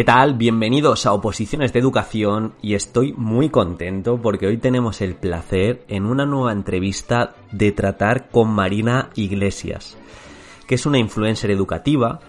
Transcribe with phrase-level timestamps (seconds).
[0.00, 0.32] ¿Qué tal?
[0.32, 6.06] Bienvenidos a Oposiciones de Educación y estoy muy contento porque hoy tenemos el placer en
[6.06, 9.98] una nueva entrevista de tratar con Marina Iglesias,
[10.66, 12.20] que es una influencer educativa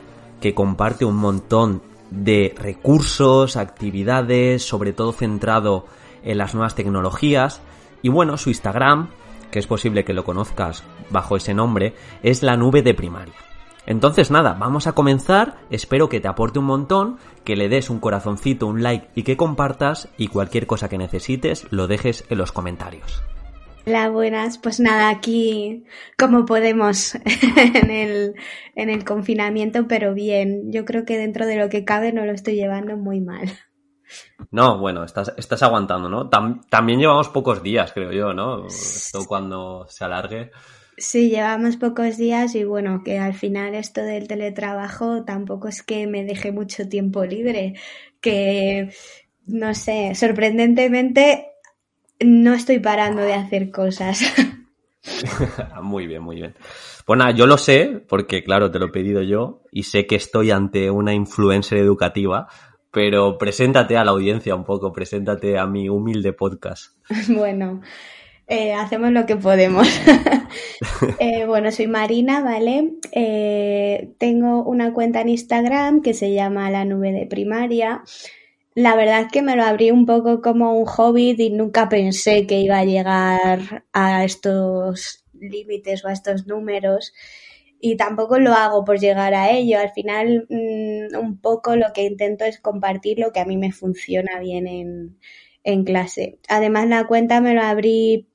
[0.41, 5.85] que comparte un montón de recursos, actividades, sobre todo centrado
[6.23, 7.61] en las nuevas tecnologías
[8.01, 9.11] y bueno, su Instagram,
[9.49, 13.50] que es posible que lo conozcas bajo ese nombre, es la nube de primaria.
[13.85, 17.99] Entonces nada, vamos a comenzar, espero que te aporte un montón, que le des un
[17.99, 22.51] corazoncito, un like y que compartas y cualquier cosa que necesites lo dejes en los
[22.51, 23.23] comentarios.
[23.87, 24.59] Hola, buenas.
[24.59, 27.15] Pues nada, aquí como podemos
[27.55, 28.35] en el,
[28.75, 30.71] en el confinamiento, pero bien.
[30.71, 33.51] Yo creo que dentro de lo que cabe no lo estoy llevando muy mal.
[34.51, 36.29] No, bueno, estás, estás aguantando, ¿no?
[36.29, 38.67] también llevamos pocos días, creo yo, ¿no?
[38.67, 40.51] Esto cuando se alargue.
[41.01, 46.05] Sí, llevamos pocos días y bueno, que al final esto del teletrabajo tampoco es que
[46.05, 47.73] me deje mucho tiempo libre,
[48.21, 48.91] que
[49.47, 51.47] no sé, sorprendentemente
[52.19, 54.21] no estoy parando de hacer cosas.
[55.81, 56.53] muy bien, muy bien.
[57.07, 60.17] Bueno, pues yo lo sé, porque claro, te lo he pedido yo, y sé que
[60.17, 62.47] estoy ante una influencer educativa,
[62.91, 66.95] pero preséntate a la audiencia un poco, preséntate a mi humilde podcast.
[67.29, 67.81] Bueno,
[68.51, 69.87] eh, hacemos lo que podemos.
[71.19, 72.95] Eh, bueno, soy Marina, ¿vale?
[73.13, 78.03] Eh, tengo una cuenta en Instagram que se llama La Nube de Primaria.
[78.75, 82.45] La verdad es que me lo abrí un poco como un hobby y nunca pensé
[82.45, 87.13] que iba a llegar a estos límites o a estos números
[87.79, 89.79] y tampoco lo hago por llegar a ello.
[89.79, 93.71] Al final, mm, un poco lo que intento es compartir lo que a mí me
[93.71, 95.17] funciona bien en,
[95.63, 96.39] en clase.
[96.49, 98.27] Además, la cuenta me lo abrí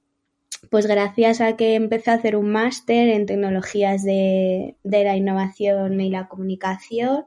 [0.71, 6.01] pues gracias a que empecé a hacer un máster en tecnologías de, de la innovación
[6.01, 7.25] y la comunicación.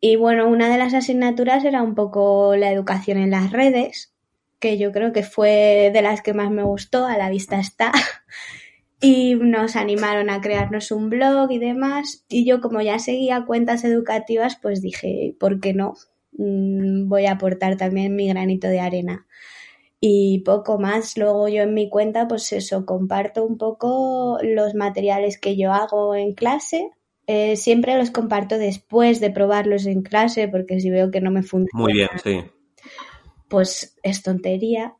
[0.00, 4.14] Y bueno, una de las asignaturas era un poco la educación en las redes,
[4.58, 7.92] que yo creo que fue de las que más me gustó, a la vista está.
[9.00, 12.24] y nos animaron a crearnos un blog y demás.
[12.28, 15.94] Y yo como ya seguía cuentas educativas, pues dije, ¿por qué no?
[16.32, 19.26] Mm, voy a aportar también mi granito de arena.
[20.00, 25.38] Y poco más, luego yo en mi cuenta, pues eso, comparto un poco los materiales
[25.38, 26.90] que yo hago en clase.
[27.26, 31.42] Eh, siempre los comparto después de probarlos en clase, porque si veo que no me
[31.42, 31.84] funciona.
[31.84, 32.40] Muy bien, sí.
[33.48, 34.96] Pues es tontería.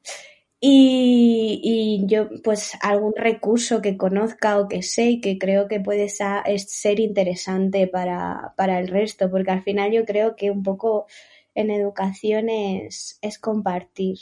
[0.62, 6.10] Y, yo, pues, algún recurso que conozca o que sé y que creo que puede
[6.10, 11.06] ser interesante para, para el resto, porque al final yo creo que un poco
[11.55, 14.19] en educación es, es compartir.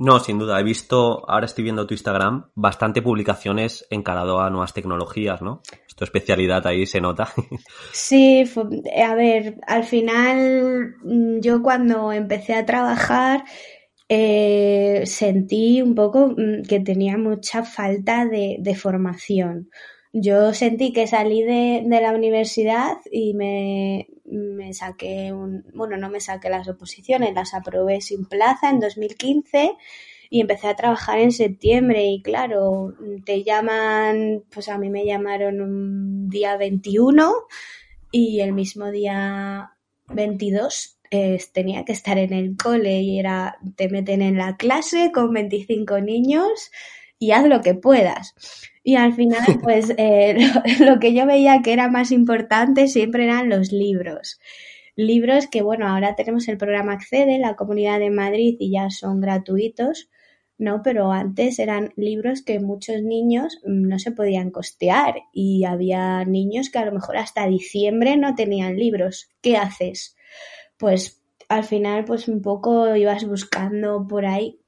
[0.00, 0.58] No, sin duda.
[0.58, 5.60] He visto, ahora estoy viendo tu Instagram, bastante publicaciones encarado a nuevas tecnologías, ¿no?
[5.94, 7.28] Tu especialidad ahí se nota.
[7.92, 8.44] Sí,
[8.96, 13.44] a ver, al final mm, yo cuando empecé a trabajar
[14.08, 19.68] eh, sentí un poco mm, que tenía mucha falta de, formación.
[20.14, 26.20] Yo sentí que salí de, la universidad y me, me, saqué un, bueno, no me
[26.20, 29.76] saqué las oposiciones, las aprobé sin plaza en 2015
[30.30, 35.60] y empecé a trabajar en septiembre y claro, te llaman, pues a mí me llamaron
[35.60, 37.34] un día 21
[38.12, 39.72] y el mismo día
[40.08, 40.98] 22
[41.52, 46.00] tenía que estar en el cole y era, te meten en la clase con 25
[46.00, 46.70] niños
[47.20, 48.34] y haz lo que puedas.
[48.82, 50.36] Y al final, pues eh,
[50.80, 54.40] lo, que yo veía que era más importante siempre eran los libros.
[54.96, 59.20] Libros que, bueno, ahora tenemos el programa Accede, la Comunidad de Madrid, y ya son
[59.20, 60.10] gratuitos,
[60.58, 60.82] ¿no?
[60.82, 66.70] Pero antes eran libros que muchos niños mm, no se podían costear y había niños
[66.70, 69.30] que a lo mejor hasta diciembre no tenían libros.
[69.40, 70.16] ¿Qué haces?
[70.80, 74.58] pues al final pues un poco ibas buscando por ahí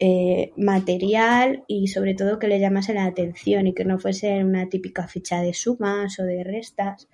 [0.00, 4.68] eh, material y sobre todo que le llamase la atención y que no fuese una
[4.68, 7.08] típica ficha de sumas o de restas.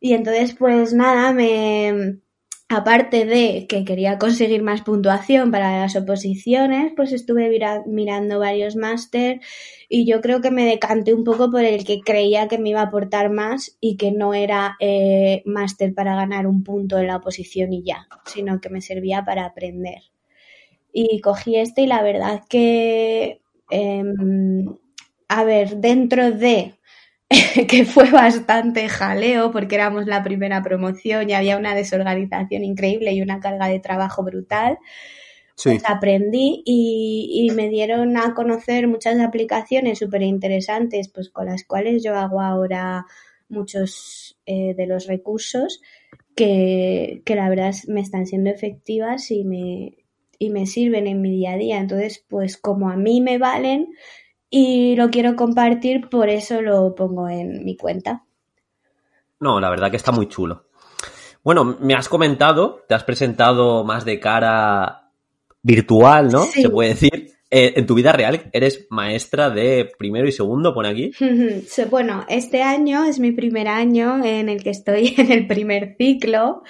[0.00, 2.20] Y entonces pues nada, me
[2.70, 7.50] aparte de que quería conseguir más puntuación para las oposiciones, pues estuve
[7.86, 9.40] mirando varios máster
[9.88, 12.80] y yo creo que me decanté un poco por el que creía que me iba
[12.80, 17.16] a aportar más y que no era eh, máster para ganar un punto en la
[17.16, 20.02] oposición y ya, sino que me servía para aprender.
[20.92, 23.40] Y cogí este y la verdad que,
[23.70, 24.66] em,
[25.28, 26.74] a ver, dentro de
[27.68, 33.22] que fue bastante jaleo porque éramos la primera promoción y había una desorganización increíble y
[33.22, 34.78] una carga de trabajo brutal.
[35.62, 42.02] Pues aprendí y, me dieron a conocer muchas aplicaciones súper interesantes, pues con las cuales
[42.02, 43.04] yo hago ahora
[43.50, 45.82] muchos eh, de los recursos
[46.34, 49.99] que, que la verdad me están siendo efectivas y me,
[50.40, 51.78] y me sirven en mi día a día.
[51.78, 53.94] Entonces, pues como a mí me valen
[54.48, 58.24] y lo quiero compartir, por eso lo pongo en mi cuenta.
[59.38, 60.64] No, la verdad que está muy chulo.
[61.44, 65.12] Bueno, me has comentado, te has presentado más de cara
[65.62, 66.44] virtual, ¿no?
[66.44, 67.30] Se puede decir.
[67.52, 71.10] Eh, en tu vida real eres maestra de primero y segundo, pone aquí.
[71.90, 76.62] bueno, este año es mi primer año en el que estoy en el primer ciclo.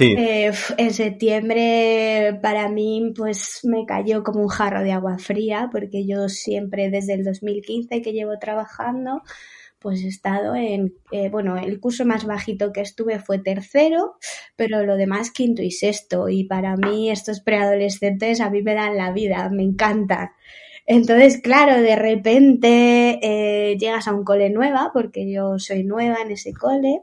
[0.00, 6.06] Eh, en septiembre para mí pues me cayó como un jarro de agua fría porque
[6.06, 9.22] yo siempre desde el 2015 que llevo trabajando
[9.78, 14.16] pues he estado en, eh, bueno, el curso más bajito que estuve fue tercero,
[14.56, 16.28] pero lo demás quinto y sexto.
[16.28, 20.30] Y para mí estos preadolescentes a mí me dan la vida, me encantan.
[20.86, 26.30] Entonces, claro, de repente eh, llegas a un cole nueva, porque yo soy nueva en
[26.30, 27.02] ese cole,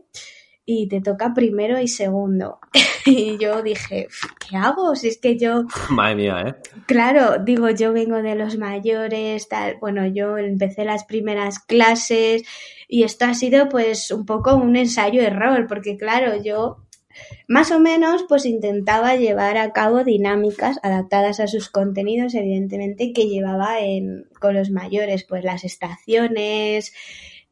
[0.66, 2.60] y te toca primero y segundo.
[3.06, 4.08] y yo dije,
[4.40, 4.96] ¿qué hago?
[4.96, 5.66] Si es que yo...
[5.90, 6.56] Madre mía, ¿eh?
[6.86, 9.78] Claro, digo, yo vengo de los mayores, tal.
[9.80, 12.44] Bueno, yo empecé las primeras clases
[12.88, 16.78] y esto ha sido pues un poco un ensayo-error, porque claro, yo
[17.48, 23.28] más o menos pues intentaba llevar a cabo dinámicas adaptadas a sus contenidos, evidentemente, que
[23.28, 26.94] llevaba en, con los mayores, pues las estaciones,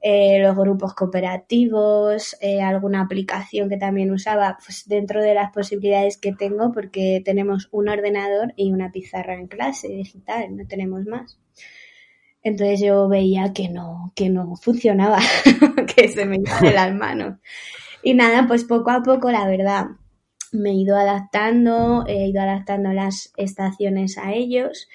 [0.01, 6.17] eh, los grupos cooperativos, eh, alguna aplicación que también usaba pues, dentro de las posibilidades
[6.17, 11.39] que tengo porque tenemos un ordenador y una pizarra en clase digital, no tenemos más.
[12.43, 15.19] Entonces yo veía que no, que no funcionaba,
[15.95, 17.37] que se me iba de las manos.
[18.01, 19.85] Y nada, pues poco a poco, la verdad,
[20.51, 24.89] me he ido adaptando, he ido adaptando las estaciones a ellos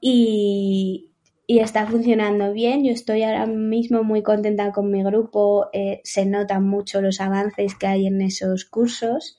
[0.00, 1.13] y,
[1.46, 2.84] y está funcionando bien.
[2.84, 5.68] Yo estoy ahora mismo muy contenta con mi grupo.
[5.72, 9.38] Eh, se notan mucho los avances que hay en esos cursos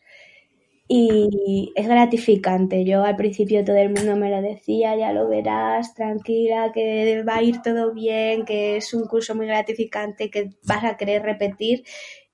[0.87, 2.85] y es gratificante.
[2.85, 7.37] Yo al principio todo el mundo me lo decía, ya lo verás, tranquila, que va
[7.37, 11.83] a ir todo bien, que es un curso muy gratificante, que vas a querer repetir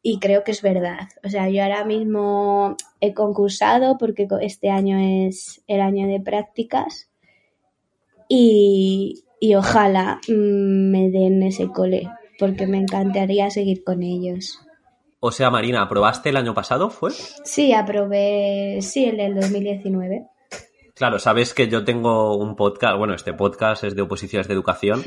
[0.01, 1.07] y creo que es verdad.
[1.23, 4.97] O sea, yo ahora mismo he concursado porque este año
[5.27, 7.09] es el año de prácticas
[8.27, 12.07] y, y ojalá mm, me den ese cole,
[12.39, 14.59] porque me encantaría seguir con ellos.
[15.19, 17.09] O sea, Marina, ¿aprobaste el año pasado, fue?
[17.11, 20.27] Sí, aprobé, sí, el del 2019.
[20.93, 25.01] Claro, sabes que yo tengo un podcast, bueno, este podcast es de oposiciones de educación.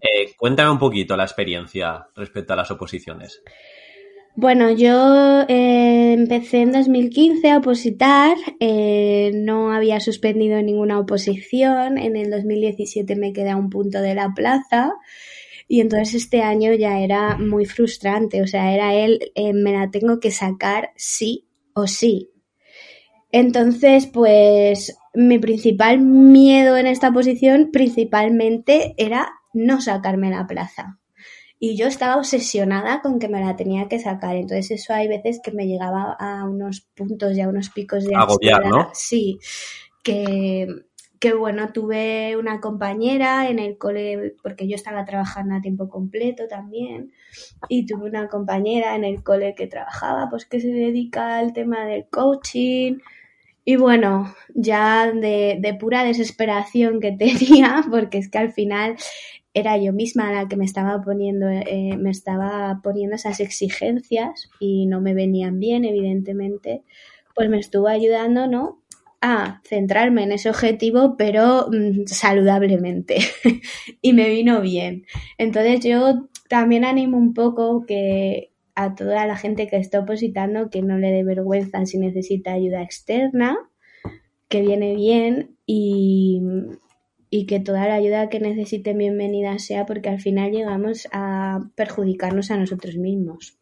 [0.00, 3.40] Eh, cuéntame un poquito la experiencia respecto a las oposiciones.
[4.38, 12.16] Bueno, yo eh, empecé en 2015 a opositar, eh, no había suspendido ninguna oposición, en
[12.16, 14.92] el 2017 me quedé a un punto de la plaza
[15.68, 19.90] y entonces este año ya era muy frustrante, o sea, era él, eh, me la
[19.90, 22.30] tengo que sacar sí o sí.
[23.32, 30.98] Entonces, pues mi principal miedo en esta posición principalmente era no sacarme la plaza
[31.58, 34.36] y yo estaba obsesionada con que me la tenía que sacar.
[34.36, 38.14] Entonces eso hay veces que me llegaba a unos puntos y a unos picos de
[38.14, 38.90] Agobiar, ¿no?
[38.92, 39.38] Sí,
[40.02, 40.66] que,
[41.18, 46.46] que bueno, tuve una compañera en el cole, porque yo estaba trabajando a tiempo completo
[46.46, 47.12] también,
[47.70, 51.86] y tuve una compañera en el cole que trabajaba, pues que se dedica al tema
[51.86, 52.98] del coaching.
[53.64, 58.96] Y bueno, ya de, de pura desesperación que tenía, porque es que al final
[59.56, 64.84] era yo misma la que me estaba poniendo, eh, me estaba poniendo esas exigencias y
[64.84, 66.82] no me venían bien, evidentemente,
[67.34, 68.82] pues me estuvo ayudando, ¿no?
[69.22, 73.16] A centrarme en ese objetivo, pero mm, saludablemente.
[74.02, 75.06] y me vino bien.
[75.38, 80.82] Entonces yo también animo un poco que a toda la gente que está opositando que
[80.82, 83.56] no le dé vergüenza si necesita ayuda externa,
[84.50, 86.42] que viene bien y,
[87.30, 92.50] y que toda la ayuda que necesiten bienvenida sea porque al final llegamos a perjudicarnos
[92.50, 93.56] a nosotros mismos.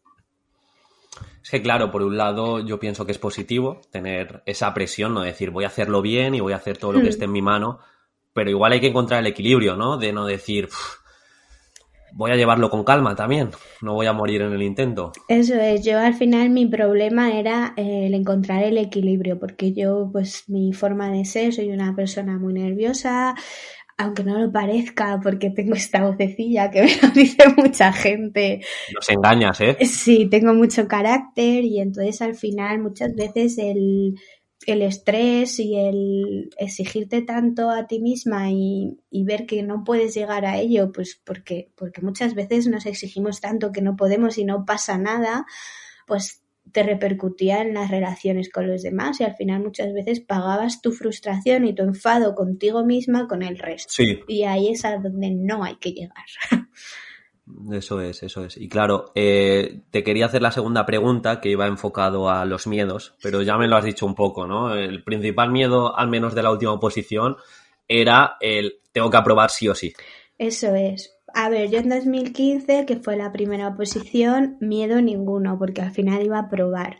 [1.43, 5.21] Es que claro, por un lado yo pienso que es positivo tener esa presión, no
[5.21, 7.09] decir voy a hacerlo bien y voy a hacer todo lo que hmm.
[7.09, 7.79] esté en mi mano,
[8.33, 9.97] pero igual hay que encontrar el equilibrio, ¿no?
[9.97, 10.69] De no decir
[12.15, 15.11] voy a llevarlo con calma también, no voy a morir en el intento.
[15.27, 20.09] Eso es, yo al final mi problema era eh, el encontrar el equilibrio, porque yo
[20.11, 23.35] pues mi forma de ser, soy una persona muy nerviosa,
[23.97, 28.61] aunque no lo parezca, porque tengo esta vocecilla que me lo dice mucha gente.
[28.93, 29.77] Nos engañas, ¿eh?
[29.85, 34.15] Sí, tengo mucho carácter y entonces al final muchas veces el
[34.65, 40.45] el estrés y el exigirte tanto a ti misma y, ver que no puedes llegar
[40.45, 44.65] a ello, pues porque, porque muchas veces nos exigimos tanto que no podemos y no
[44.65, 45.45] pasa nada,
[46.05, 50.81] pues te repercutía en las relaciones con los demás y al final muchas veces pagabas
[50.81, 53.93] tu frustración y tu enfado contigo misma con el resto.
[53.95, 54.19] Sí.
[54.27, 56.25] Y ahí es a donde no hay que llegar.
[57.71, 58.57] Eso es, eso es.
[58.57, 63.15] Y claro, eh, te quería hacer la segunda pregunta que iba enfocado a los miedos,
[63.21, 64.73] pero ya me lo has dicho un poco, ¿no?
[64.73, 67.37] El principal miedo, al menos de la última oposición,
[67.87, 69.93] era el tengo que aprobar sí o sí.
[70.37, 71.13] Eso es.
[71.33, 76.23] A ver, yo en 2015, que fue la primera oposición, miedo ninguno, porque al final
[76.23, 76.97] iba a probar.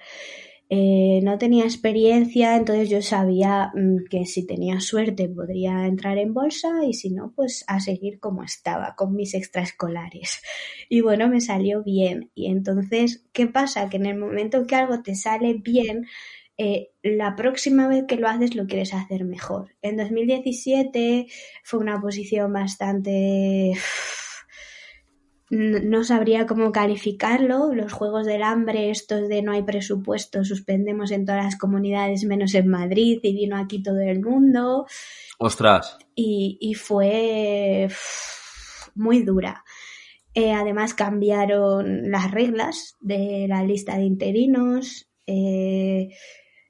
[0.69, 6.33] Eh, no tenía experiencia, entonces yo sabía mm, que si tenía suerte podría entrar en
[6.33, 10.41] bolsa y si no, pues a seguir como estaba, con mis extraescolares.
[10.87, 12.29] Y bueno, me salió bien.
[12.35, 13.89] Y entonces, ¿qué pasa?
[13.89, 16.05] Que en el momento que algo te sale bien,
[16.57, 19.75] eh, la próxima vez que lo haces lo quieres hacer mejor.
[19.81, 21.27] En 2017
[21.63, 23.73] fue una posición bastante
[25.49, 27.73] no sabría cómo calificarlo.
[27.73, 32.55] Los Juegos del Hambre, estos de no hay presupuesto, suspendemos en todas las comunidades menos
[32.55, 34.87] en Madrid y vino aquí todo el mundo.
[35.37, 35.97] Ostras.
[36.15, 37.89] Y, fue
[38.95, 39.63] muy dura.
[40.33, 45.09] Eh, además cambiaron las reglas de la lista de interinos.
[45.27, 46.09] Eh,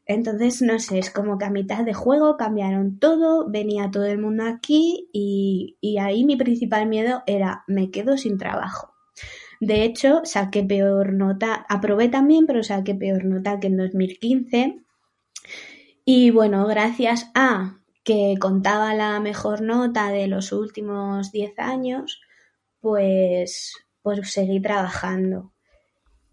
[0.05, 4.19] entonces, no sé, es como que a mitad de juego cambiaron todo, venía todo el
[4.19, 8.93] mundo aquí y, ahí mi principal miedo era me quedo sin trabajo.
[9.59, 14.83] De hecho, saqué peor nota, aprobé también, pero saqué peor nota que en 2015.
[16.05, 22.21] Y bueno, gracias a que contaba la mejor nota de los últimos 10 años,
[22.79, 25.54] pues, pues seguí trabajando.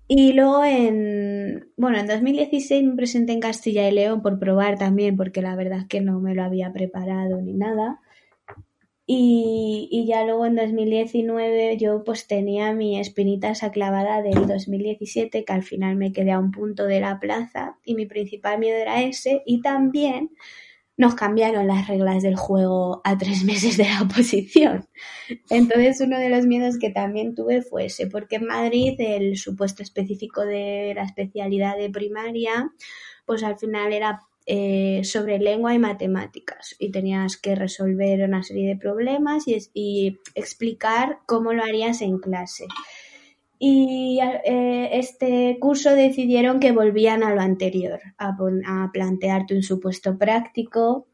[0.09, 5.17] Y luego en, bueno, en 2016 me presenté en Castilla y León por probar también,
[5.17, 8.01] porque la verdad es que no me lo había preparado ni nada.
[9.07, 15.45] Y, y ya luego en 2019 yo pues tenía mi espinita esa clavada del 2017,
[15.45, 18.77] que al final me quedé a un punto de la plaza y mi principal miedo
[18.77, 19.43] era ese.
[19.45, 20.31] Y también
[20.97, 24.89] nos cambiaron las reglas del juego a tres meses de la oposición.
[25.51, 29.83] Entonces uno de los miedos que también tuve fue ese, porque en Madrid el supuesto
[29.83, 32.73] específico de la especialidad de primaria,
[33.25, 38.69] pues al final era eh, sobre lengua y matemáticas y tenías que resolver una serie
[38.69, 42.67] de problemas y, y explicar cómo lo harías en clase
[43.64, 51.07] y eh, este curso decidieron que volvían a lo anterior, a, plantearte un supuesto práctico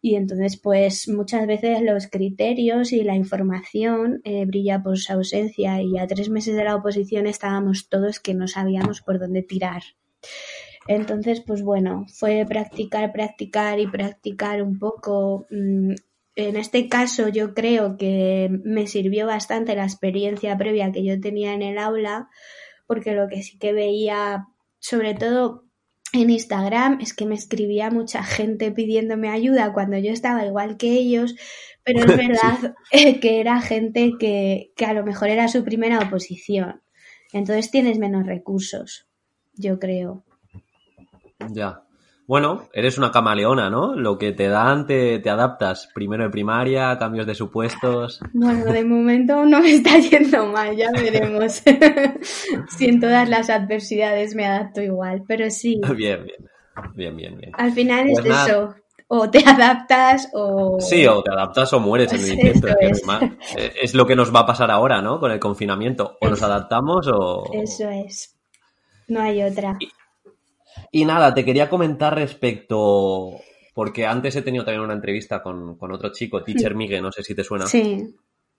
[0.00, 5.82] y entonces pues muchas veces los criterios y la información eh, brilla por su ausencia
[5.82, 9.82] y a tres meses de la oposición estábamos todos que no sabíamos por dónde tirar.
[10.86, 15.94] Entonces, pues bueno, fue practicar, practicar y practicar un poco mm,
[16.36, 21.54] en este caso yo creo que me sirvió bastante la experiencia previa que yo tenía
[21.54, 22.28] en el aula,
[22.86, 24.46] porque lo que sí que veía,
[24.78, 25.64] sobre todo
[26.12, 30.92] en Instagram, es que me escribía mucha gente pidiéndome ayuda cuando yo estaba igual que
[30.92, 31.34] ellos,
[31.84, 32.74] pero es verdad
[33.20, 36.82] que era gente que, que a lo mejor era su primera oposición.
[37.32, 39.06] Entonces tienes menos recursos,
[39.54, 40.24] yo creo.
[41.50, 41.83] Ya.
[42.26, 43.94] Bueno, eres una camaleona, ¿no?
[43.94, 45.90] Lo que te dan, te, te, adaptas.
[45.94, 48.20] Primero de primaria, cambios de supuestos.
[48.32, 51.62] Bueno, de momento no me está yendo mal, ya veremos.
[52.78, 55.80] si en todas las adversidades me adapto igual, pero sí.
[55.96, 56.50] Bien, bien.
[56.94, 57.52] Bien, bien, bien.
[57.56, 58.74] Al final es pues eso.
[59.06, 60.80] O te adaptas o.
[60.80, 62.68] Sí, o te adaptas o mueres en el intento.
[62.80, 63.02] Es.
[63.56, 65.20] Eh, es lo que nos va a pasar ahora, ¿no?
[65.20, 66.16] Con el confinamiento.
[66.20, 67.44] O nos adaptamos o.
[67.52, 68.36] Eso es.
[69.06, 69.76] No hay otra.
[69.78, 69.88] Y
[71.02, 73.40] nada, te quería comentar respecto,
[73.74, 77.34] porque antes he tenido también una entrevista con, otro chico, Teacher Miguel, no sé si
[77.34, 77.66] te suena.
[77.66, 78.14] Sí.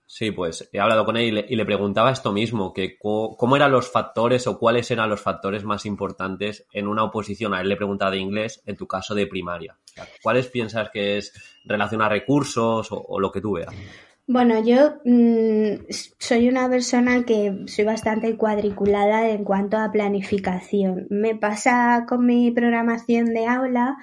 [0.08, 3.90] Sí, pues he hablado con él y le, preguntaba esto mismo, que cómo eran los
[3.90, 7.56] factores o cuáles eran los factores más importantes en una oposición.
[7.56, 9.78] A él le preguntaba de inglés, en tu caso de primaria.
[10.22, 13.74] ¿Cuáles piensas que es relación a recursos o lo que tú veas?
[14.28, 15.86] Bueno, yo mm,
[16.20, 21.06] soy una persona que soy bastante cuadriculada en cuanto a planificación.
[21.12, 23.98] Me pasa con mi programación de aula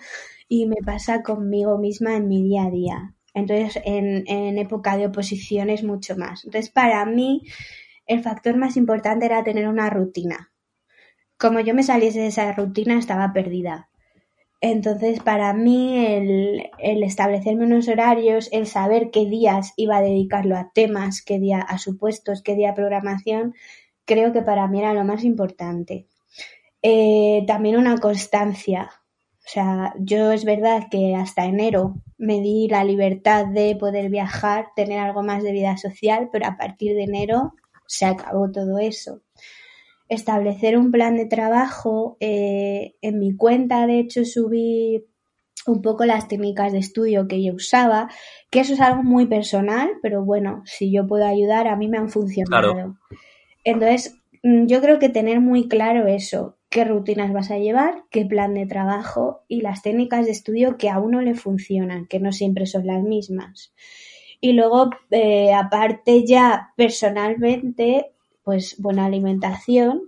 [0.49, 3.15] y me pasa conmigo misma en mi día a día.
[3.35, 6.45] Entonces, en, en época de oposiciones mucho más.
[6.45, 7.43] Entonces, para mí,
[8.07, 10.53] el factor más importante era tener una rutina.
[11.39, 13.89] Como yo me saliese de esa rutina, estaba perdida.
[14.65, 20.71] Entonces, para mí, el, establecerme unos horarios, el saber qué días iba a dedicarlo a
[20.73, 23.55] temas, qué día a supuestos, qué día a programación,
[24.05, 26.07] creo que para mí era lo más importante.
[26.81, 28.89] Eh, también una constancia.
[29.45, 34.69] O sea, yo es verdad que hasta enero me di la libertad de poder viajar,
[34.77, 37.55] tener algo más de vida social, pero a partir de enero
[37.89, 39.23] se acabó todo eso.
[40.09, 42.17] Establecer un plan de trabajo.
[42.21, 45.05] Eh, en mi cuenta, de hecho, subí
[45.67, 48.09] un poco las técnicas de estudio que yo usaba,
[48.51, 51.99] que eso es algo muy personal, pero bueno, si yo puedo ayudar, a mí me
[51.99, 52.97] han funcionado.
[53.65, 58.25] Entonces, mm, yo creo que tener muy claro eso, qué rutinas vas a llevar, qué
[58.25, 62.33] plan de trabajo y las técnicas de estudio que a uno le funcionan, que no
[62.33, 63.73] siempre son las mismas.
[64.41, 68.12] Y luego, eh, aparte ya personalmente,
[68.43, 70.03] pues buena alimentación,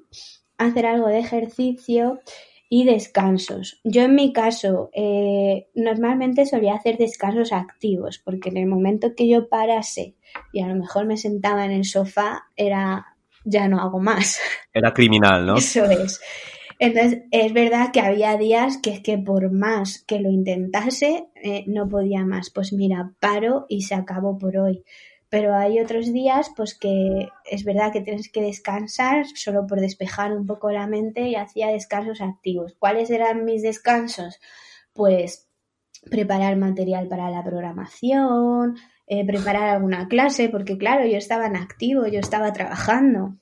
[0.59, 2.21] hacer algo de ejercicio
[2.69, 3.81] y descansos.
[3.85, 9.29] Yo en mi caso eh, normalmente solía hacer descansos activos porque en el momento que
[9.29, 10.17] yo parase
[10.53, 13.14] y a lo mejor me sentaba en el sofá era
[13.45, 14.41] ya no hago más.
[14.73, 15.57] Era criminal, ¿no?
[15.57, 16.21] Eso es.
[16.79, 21.64] Entonces, es verdad que había días que es que por más que lo intentase, eh,
[21.67, 22.50] no podía más.
[22.50, 24.83] Pues mira, paro y se acabó por hoy.
[25.35, 30.33] Pero hay otros días, pues que es verdad que tienes que descansar solo por despejar
[30.33, 32.76] un poco la mente y hacía descansos activos.
[32.79, 34.38] ¿Cuáles eran mis descansos?
[34.93, 35.49] Pues
[36.09, 38.76] preparar material para la programación,
[39.09, 43.35] eh, preparar alguna clase, porque claro, yo estaba en activo, yo estaba trabajando.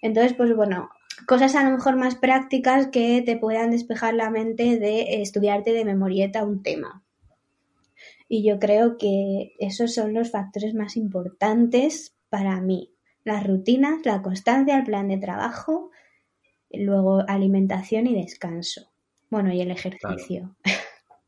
[0.00, 0.90] Entonces, pues bueno,
[1.26, 5.84] cosas a lo mejor más prácticas que te puedan despejar la mente de estudiarte de
[5.84, 7.01] memorieta un tema.
[8.34, 12.94] Y yo creo que esos son los factores más importantes para mí.
[13.24, 15.90] Las rutinas, la constancia, el plan de trabajo,
[16.70, 18.90] luego alimentación y descanso.
[19.28, 20.56] Bueno, y el ejercicio.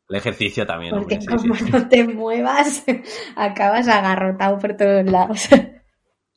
[0.08, 0.94] El ejercicio también.
[0.94, 2.87] Porque como no te muevas,
[3.37, 5.46] acabas agarrotado por todos lados.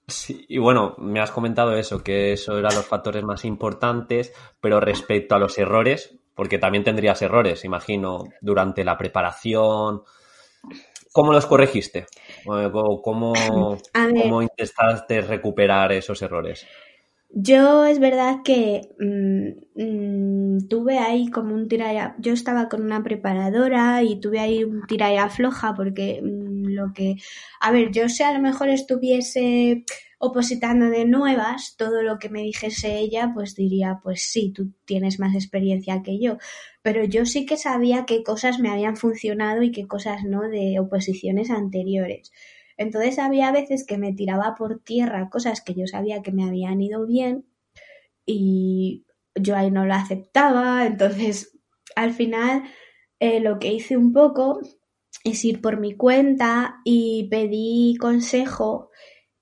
[0.09, 4.79] Sí, y bueno, me has comentado eso, que eso eran los factores más importantes, pero
[4.79, 10.03] respecto a los errores, porque también tendrías errores, imagino, durante la preparación.
[11.17, 12.05] ¿Cómo los corregiste?
[12.45, 13.33] ¿Cómo,
[14.21, 16.67] cómo intentaste recuperar esos errores?
[17.31, 23.01] Yo es verdad que mm, mm, tuve ahí como un tira Yo estaba con una
[23.01, 27.15] preparadora y tuve ahí un tira floja porque mm, lo que.
[27.61, 29.85] A ver, yo sé a lo mejor estuviese
[30.19, 35.19] opositando de nuevas, todo lo que me dijese ella, pues diría, pues sí, tú tienes
[35.19, 36.37] más experiencia que yo.
[36.81, 40.79] Pero yo sí que sabía qué cosas me habían funcionado y qué cosas no de
[40.79, 42.31] oposiciones anteriores.
[42.77, 46.81] Entonces había veces que me tiraba por tierra cosas que yo sabía que me habían
[46.81, 47.45] ido bien
[48.25, 50.85] y yo ahí no lo aceptaba.
[50.85, 51.59] Entonces
[51.95, 52.63] al final
[53.19, 54.61] eh, lo que hice un poco
[55.23, 58.89] es ir por mi cuenta y pedí consejo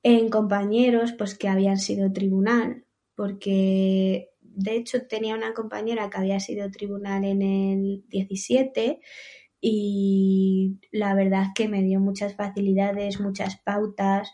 [0.05, 6.39] en compañeros pues que habían sido tribunal porque de hecho tenía una compañera que había
[6.39, 8.99] sido tribunal en el 17
[9.61, 14.31] y la verdad que me dio muchas facilidades, muchas pautas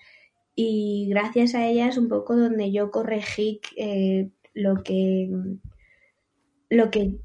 [0.53, 5.29] y gracias a ellas un poco donde yo corregí eh, lo que
[6.69, 7.15] lo que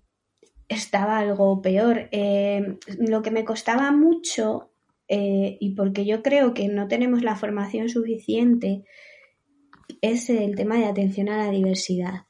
[0.69, 2.09] estaba algo peor.
[2.13, 4.71] Eh, lo que me costaba mucho
[5.09, 8.85] eh, y porque yo creo que no tenemos la formación suficiente
[10.01, 12.27] es el tema de atención a la diversidad.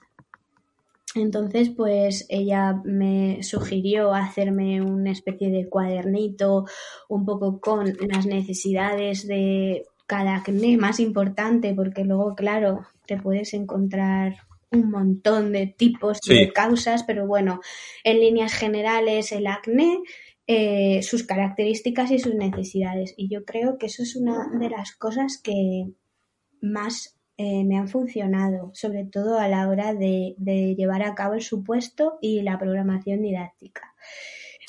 [1.14, 6.66] Entonces, pues ella me sugirió hacerme una especie de cuadernito
[7.08, 13.54] un poco con las necesidades de cada acné más importante, porque luego, claro, te puedes
[13.54, 14.36] encontrar
[14.70, 17.60] un montón de tipos de causas, pero bueno,
[18.04, 20.00] en líneas generales el acné,
[20.48, 23.14] eh, sus características y sus necesidades.
[23.16, 25.88] Y yo creo que eso es una de las cosas que
[26.60, 30.36] más eh, me han funcionado, sobre todo a la hora de,
[30.76, 33.94] llevar a cabo el supuesto y la programación didáctica.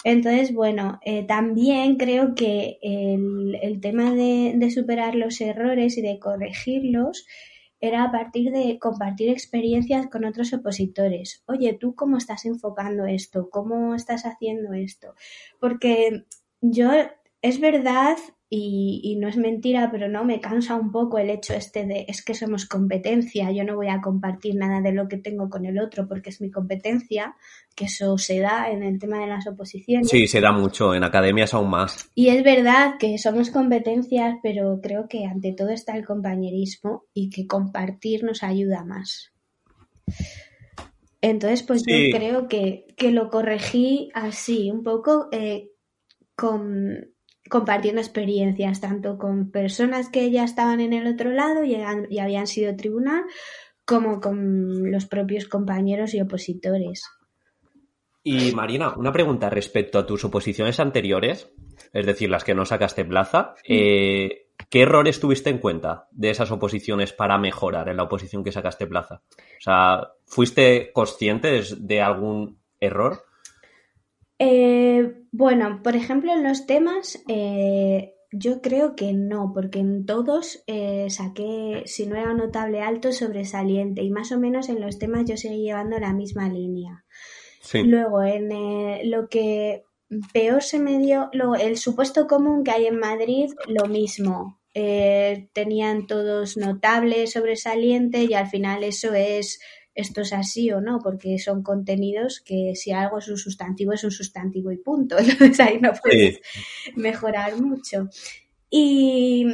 [0.03, 6.19] Entonces, bueno, eh, también creo que el, tema de, de, superar los errores y de
[6.19, 7.25] corregirlos
[7.79, 11.43] era a partir de compartir experiencias con otros opositores.
[11.45, 13.49] Oye, ¿tú cómo estás enfocando esto?
[13.49, 15.13] ¿Cómo estás haciendo esto?
[15.59, 16.25] Porque
[16.61, 16.89] yo,
[17.47, 18.17] es verdad
[18.49, 22.23] y, no es mentira, pero no me cansa un poco el hecho este de es
[22.23, 25.79] que somos competencia, yo no voy a compartir nada de lo que tengo con el
[25.79, 27.35] otro porque es mi competencia,
[27.75, 30.09] que eso se da en el tema de las oposiciones.
[30.09, 32.09] Sí, se da mucho, en academias aún más.
[32.15, 37.29] Y es verdad que somos competencias, pero creo que ante todo está el compañerismo y
[37.29, 39.33] que compartir nos ayuda más.
[41.21, 45.71] Entonces, pues yo creo que, lo corregí así, un poco eh,
[46.35, 47.16] con
[47.49, 51.75] compartiendo experiencias, tanto con personas que ya estaban en el otro lado y,
[52.09, 53.23] y habían sido tribunal,
[53.85, 57.03] como con los propios compañeros y opositores.
[58.23, 61.49] Y Marina, una pregunta respecto a tus oposiciones anteriores,
[61.93, 63.55] es decir, las que no sacaste plaza.
[63.65, 68.51] Eh, ¿qué errores tuviste en cuenta de esas oposiciones para mejorar en la oposición que
[68.51, 69.21] sacaste plaza?
[69.37, 73.23] O sea, ¿fuiste consciente de algún error?
[74.39, 80.63] Eh, bueno, por ejemplo, en los temas, eh, yo creo que no, porque en todos
[80.67, 85.25] eh, saqué, si no era notable alto, sobresaliente, y más o menos en los temas
[85.27, 87.05] yo seguí llevando la misma línea.
[87.73, 88.49] Luego, en
[89.11, 89.83] lo que
[90.31, 94.61] peor se me dio, luego, el supuesto común que hay en Madrid, lo mismo.
[95.53, 99.59] tenían todos notable, sobresaliente, y al final eso es
[99.97, 104.03] esto es así o no, porque son contenidos que si algo es un sustantivo es
[104.03, 105.17] un sustantivo y punto.
[105.19, 106.39] Entonces ahí no puedes
[106.95, 108.07] mejorar mucho.
[108.69, 109.45] Y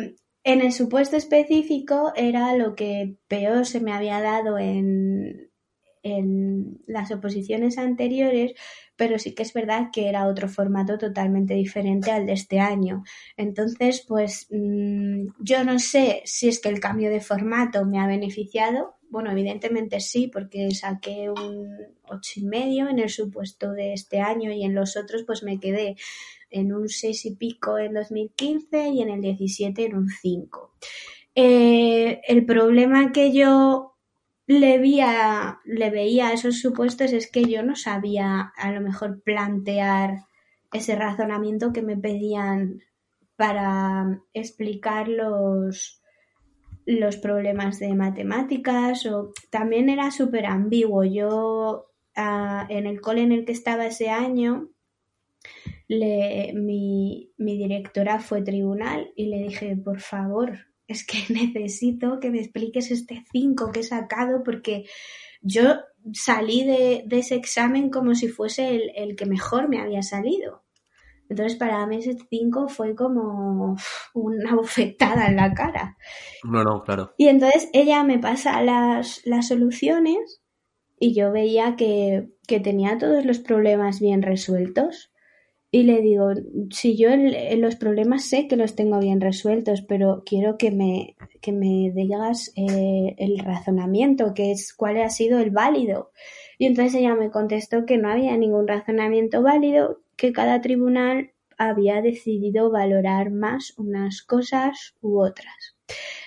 [0.44, 5.50] en el supuesto específico era lo que peor se me había dado en,
[6.04, 8.52] en las oposiciones anteriores,
[8.96, 13.04] pero sí que es verdad que era otro formato totalmente diferente al de este año.
[13.38, 18.08] Entonces, pues mm, yo no sé si es que el cambio de formato me ha
[18.08, 21.78] beneficiado bueno, evidentemente sí, porque saqué un
[22.10, 25.60] ocho y medio en el supuesto de este año y en los otros pues me
[25.60, 25.98] quedé
[26.50, 30.74] en un seis y pico en 2015 y en el 17 en un 5.
[31.36, 33.93] Eh, el problema que yo
[34.48, 40.26] le, veía, le veía esos supuestos es que yo no sabía a lo mejor plantear
[40.72, 42.80] ese razonamiento que me pedían
[43.36, 46.02] para explicar los,
[46.86, 51.04] los problemas de matemáticas o también era súper ambiguo.
[51.04, 54.70] Yo ah, en el cole en el que estaba ese año,
[55.90, 62.40] mi, mi directora fue tribunal y le dije, por favor, es que necesito que me
[62.40, 64.86] expliques este 5 que he sacado porque
[65.42, 65.76] yo
[66.14, 70.64] salí de, ese examen como si fuese el, el, que mejor me había salido.
[71.30, 73.76] Entonces para mí ese 5 fue como
[74.14, 75.98] una bofetada en la cara.
[76.44, 77.14] No, no, claro.
[77.18, 80.42] Y entonces ella me pasa las, las soluciones
[81.00, 85.13] y yo veía que, que, tenía todos los problemas bien resueltos.
[85.76, 86.30] Y le digo,
[86.70, 87.10] si yo
[87.58, 92.54] los problemas sé que los tengo bien resueltos, pero quiero que me, que me digas
[92.56, 96.12] eh, el razonamiento, que es cuál ha sido el válido.
[96.60, 102.04] Y entonces ella me contestó que no había ningún razonamiento válido, que cada tribunal había
[102.04, 105.76] decidido valorar más unas cosas u otras.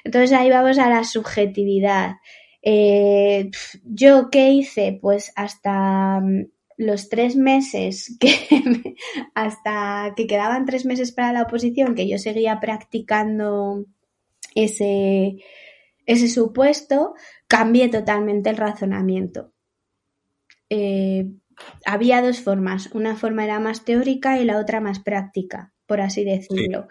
[0.03, 2.17] Entonces ahí vamos a la subjetividad.
[2.63, 3.53] Eh,
[3.85, 4.99] ¿Yo qué hice?
[5.01, 8.97] Pues hasta mm, los tres meses que
[9.35, 13.87] hasta que quedaban tres meses para la oposición, que yo seguía practicando
[14.55, 15.37] ese,
[16.07, 17.15] ese supuesto,
[17.47, 19.53] cambié totalmente el razonamiento.
[20.71, 21.31] Eh,
[21.85, 22.91] había dos formas.
[22.93, 26.89] Una forma era más teórica y la otra más práctica, por así decirlo.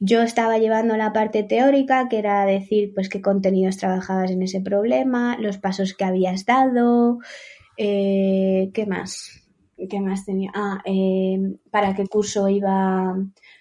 [0.00, 4.60] Yo estaba llevando la parte teórica, que era decir, pues, qué contenidos trabajabas en ese
[4.60, 7.18] problema, los pasos que habías dado,
[7.76, 9.42] eh, ¿qué más?
[9.90, 10.50] ¿Qué más tenía?
[10.54, 11.38] Ah, eh,
[11.70, 13.14] para qué curso iba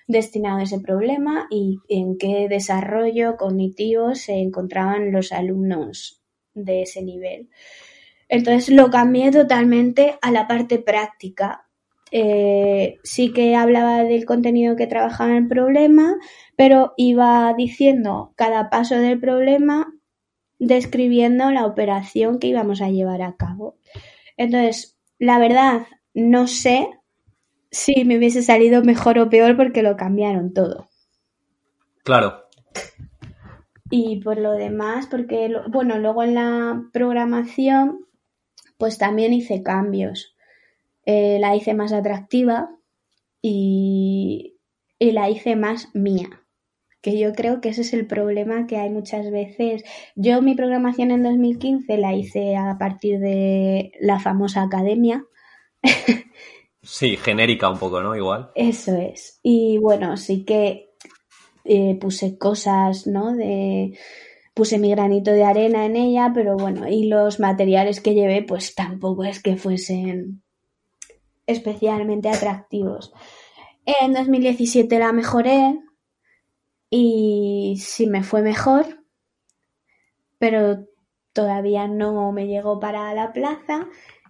[0.08, 6.21] destinado ese problema y en qué desarrollo cognitivo se encontraban los alumnos
[6.54, 7.49] de ese nivel.
[8.30, 11.67] Entonces lo cambié totalmente a la parte práctica.
[12.12, 16.15] Eh, sí que hablaba del contenido que trabajaba en el problema,
[16.56, 19.93] pero iba diciendo cada paso del problema,
[20.67, 23.78] describiendo la operación que íbamos a llevar a cabo.
[24.38, 26.89] Entonces, la verdad, no sé
[27.71, 30.88] si me hubiese salido mejor o peor porque lo cambiaron todo.
[32.04, 32.45] Claro.
[33.89, 38.06] Y por lo demás, porque, bueno, luego en la programación
[38.78, 40.36] pues también hice cambios.
[41.06, 42.69] Eh, la hice más atractiva
[43.41, 44.58] y,
[44.99, 46.44] y la hice más mía
[47.05, 49.83] que yo creo que ese es el problema que hay muchas veces.
[50.15, 55.23] Yo mi programación en 2015 la hice a partir de la famosa academia.
[56.81, 58.15] Sí, genérica un poco, ¿no?
[58.15, 58.49] Igual.
[58.53, 59.39] Eso es.
[59.41, 60.93] Y bueno, sí que
[61.63, 63.35] eh, puse cosas, ¿no?
[63.35, 63.97] De
[64.55, 68.73] puse mi granito de arena en ella, pero bueno, y los materiales que llevé pues
[68.73, 70.41] tampoco es que fuesen
[71.45, 73.13] especialmente atractivos.
[73.85, 75.79] En 2017 la mejoré
[76.89, 78.86] y sí me fue mejor,
[80.39, 80.86] pero
[81.34, 83.88] todavía no me llegó para la plaza.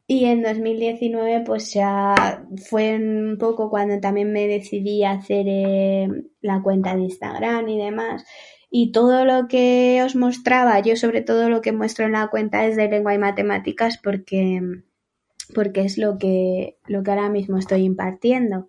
[0.08, 6.08] Y en 2019 pues ya fue un poco cuando también me decidí a hacer eh,
[6.41, 8.24] la cuenta de Instagram y demás
[8.78, 12.65] y todo lo que os mostraba, yo sobre todo lo que muestro en la cuenta
[12.65, 14.62] es de lengua y matemáticas porque,
[15.54, 18.68] porque es lo que, lo que ahora mismo estoy impartiendo.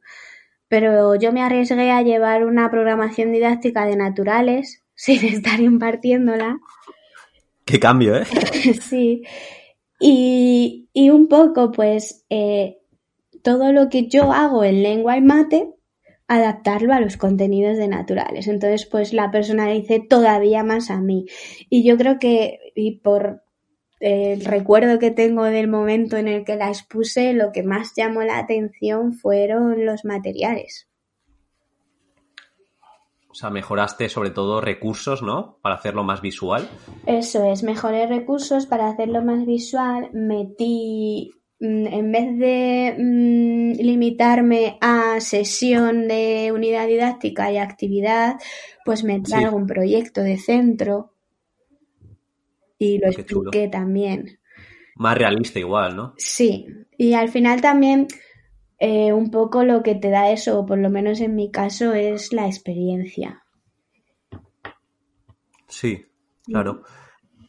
[0.68, 6.58] Pero yo me arriesgué a llevar una programación didáctica de naturales sin estar impartiéndola.
[7.64, 8.24] Qué cambio, ¿eh?
[8.80, 9.22] sí.
[9.98, 12.78] Y, y, un poco, pues, eh,
[13.42, 15.70] todo lo que yo hago en lengua y mate,
[16.28, 18.46] adaptarlo a los contenidos de naturales.
[18.46, 21.26] Entonces, pues la personalicé todavía más a mí.
[21.70, 23.42] Y yo creo que, y por
[24.00, 28.22] el recuerdo que tengo del momento en el que la expuse, lo que más llamó
[28.22, 30.88] la atención fueron los materiales.
[33.30, 35.58] O sea, mejoraste sobre todo recursos, ¿no?
[35.60, 36.68] Para hacerlo más visual.
[37.04, 40.08] Eso es, mejoré recursos para hacerlo más visual.
[40.14, 48.36] Metí, mm, en vez de mm, limitarme a sesión de unidad didáctica y actividad,
[48.86, 51.15] pues metí algún proyecto de centro
[52.78, 54.38] y lo expliqué también.
[54.96, 56.14] Más realista igual, ¿no?
[56.16, 58.08] Sí, y al final también
[58.78, 61.92] eh, un poco lo que te da eso, o por lo menos en mi caso,
[61.92, 63.42] es la experiencia.
[65.68, 66.06] Sí,
[66.44, 66.82] claro.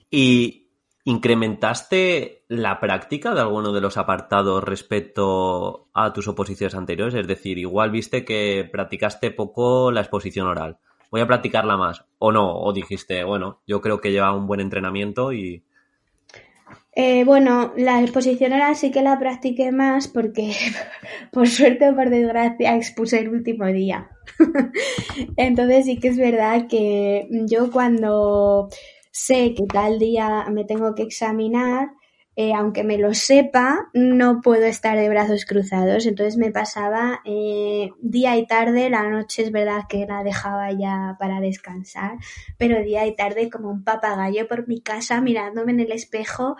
[0.10, 0.70] ¿Y
[1.06, 7.16] incrementaste la práctica de alguno de los apartados respecto a tus oposiciones anteriores?
[7.16, 10.80] Es decir, igual viste que practicaste poco la exposición oral
[11.12, 12.06] voy a practicarla más.
[12.20, 15.64] O no, o dijiste, bueno, yo creo que lleva un buen entrenamiento y...
[17.00, 20.52] Eh, bueno, la exposición oral sí que la practiqué más porque,
[21.32, 24.10] por suerte o por desgracia, expuse el último día.
[25.38, 28.70] Entonces sí que es verdad que yo cuando
[29.12, 31.90] sé que tal día me tengo que examinar,
[32.40, 36.06] eh, aunque me lo sepa, no puedo estar de brazos cruzados.
[36.06, 41.18] Entonces me pasaba eh, día y tarde, la noche es verdad que la dejaba ya
[41.20, 42.20] para descansar,
[42.60, 46.58] pero día y tarde como un papagayo por mi casa mirándome en el espejo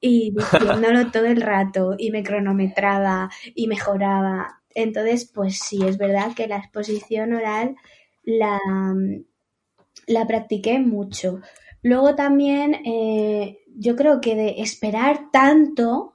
[0.00, 4.62] y diciéndolo todo el rato y me cronometraba y mejoraba.
[4.74, 7.76] Entonces, pues sí, es verdad que la exposición oral
[8.22, 8.58] la,
[10.06, 11.40] la practiqué mucho.
[11.82, 16.14] Luego también eh, yo creo que de esperar tanto,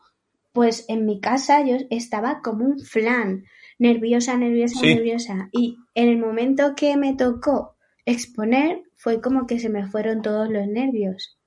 [0.53, 3.43] pues en mi casa yo estaba como un flan,
[3.77, 5.49] nerviosa, nerviosa, nerviosa.
[5.51, 10.49] Y en el momento que me tocó exponer, fue como que se me fueron todos
[10.49, 11.37] los nervios.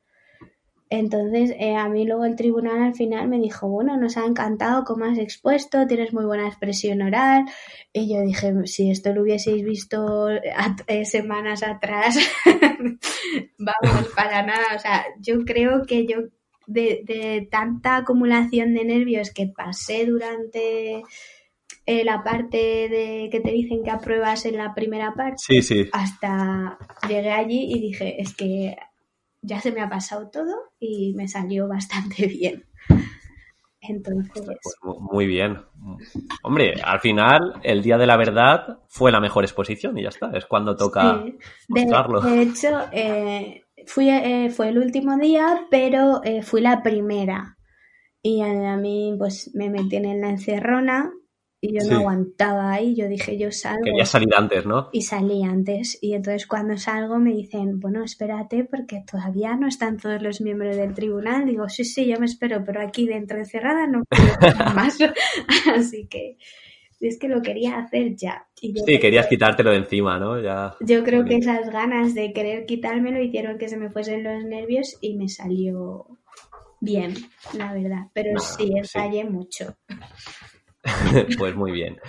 [0.90, 4.84] Entonces, eh, a mí luego el tribunal al final me dijo, bueno, nos ha encantado
[4.84, 7.44] cómo has expuesto, tienes muy buena expresión oral.
[7.92, 12.18] Y yo dije, si esto lo hubieseis visto eh, semanas atrás,
[13.58, 14.76] vamos, para nada.
[14.76, 16.18] O sea, yo creo que yo,
[16.66, 21.02] de, tanta acumulación de nervios que pasé durante
[21.84, 25.88] eh, la parte de que te dicen que apruebas en la primera parte, sí, sí.
[25.92, 28.76] hasta llegué allí y dije, es que
[29.42, 32.64] ya se me ha pasado todo y me salió bastante bien.
[33.80, 34.32] Entonces.
[34.44, 35.58] Pues muy bien.
[36.42, 40.30] Hombre, al final, el día de la verdad fue la mejor exposición y ya está.
[40.34, 41.24] Es cuando toca
[41.68, 42.20] mostrarlo.
[42.20, 47.56] De, hecho, eh, fui, eh, fue el último día, pero eh, fui la primera.
[48.20, 51.12] Y a, a, mí, pues me metí en la encerrona
[51.60, 53.82] y yo no aguantaba ahí, yo dije, yo salgo.
[53.82, 54.90] Quería salir antes, ¿no?
[54.92, 55.98] Y salí antes.
[56.00, 60.76] Y entonces cuando salgo me dicen, bueno, espérate porque todavía no están todos los miembros
[60.76, 61.46] del tribunal.
[61.46, 64.30] Digo, sí, sí, yo me espero, pero aquí dentro encerrada no puedo
[64.74, 64.98] más.
[65.74, 66.36] Así que
[67.00, 68.46] es que lo quería hacer ya.
[68.54, 70.40] sí, querías quitártelo de encima, ¿no?
[70.40, 70.76] Ya...
[70.80, 74.96] Yo creo que esas ganas de querer quitármelo hicieron que se me fuesen los nervios
[75.00, 76.06] y me salió
[76.80, 77.14] bien,
[77.54, 78.06] la verdad.
[78.12, 79.76] Pero sí, ensayé mucho.
[81.38, 82.00] pues muy bien.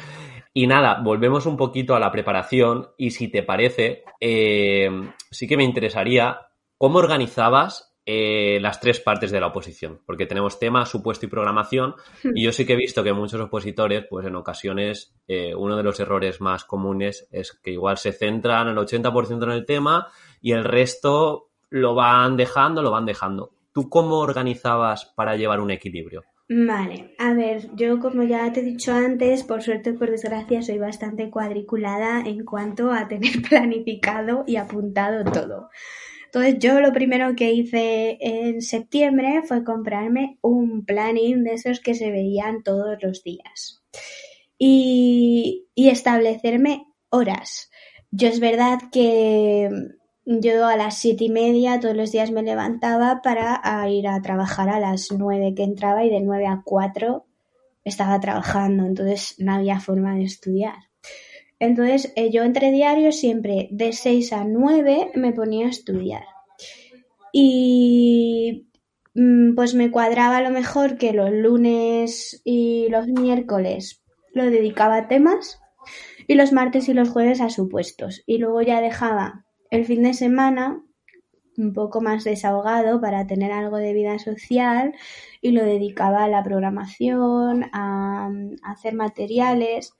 [0.53, 4.89] Y nada, volvemos un poquito a la preparación y si te parece, eh,
[5.29, 6.39] sí que me interesaría
[6.77, 11.93] cómo organizabas eh, las tres partes de la oposición, porque tenemos tema, supuesto y programación,
[12.23, 12.31] hmm.
[12.33, 15.83] y yo sí que he visto que muchos opositores, pues en ocasiones, eh, uno de
[15.83, 20.07] los errores más comunes es que igual se centran el 80% en el tema
[20.41, 23.51] y el resto lo van dejando, lo van dejando.
[23.73, 26.23] ¿Tú cómo organizabas para llevar un equilibrio?
[26.51, 30.63] Vale, a ver, yo como ya te he dicho antes, por suerte o por desgracia,
[30.63, 35.69] soy bastante cuadriculada en cuanto a tener planificado y apuntado todo.
[36.25, 41.93] Entonces yo lo primero que hice en septiembre fue comprarme un planning de esos que
[41.93, 43.83] se veían todos los días
[44.57, 47.69] y, y establecerme horas.
[48.11, 49.69] Yo es verdad que
[50.29, 54.69] yo a las siete y media todos los días me levantaba para ir a trabajar
[54.69, 57.25] a las nueve que entraba y de nueve a cuatro
[57.83, 60.75] estaba trabajando, entonces no había forma de estudiar.
[61.57, 66.25] Entonces eh, yo entre diarios siempre de seis a nueve me ponía a estudiar.
[67.33, 68.67] Y
[69.15, 74.03] mm, pues me cuadraba a lo mejor que los lunes y los miércoles
[74.35, 75.59] lo dedicaba a temas
[76.27, 78.21] y los martes y los jueves a supuestos.
[78.27, 80.83] Y luego ya dejaba el fin de semana
[81.59, 84.95] un poco más desahogado para tener algo de vida social
[85.41, 88.29] y lo dedicaba a la programación, a,
[88.63, 89.93] hacer materiales.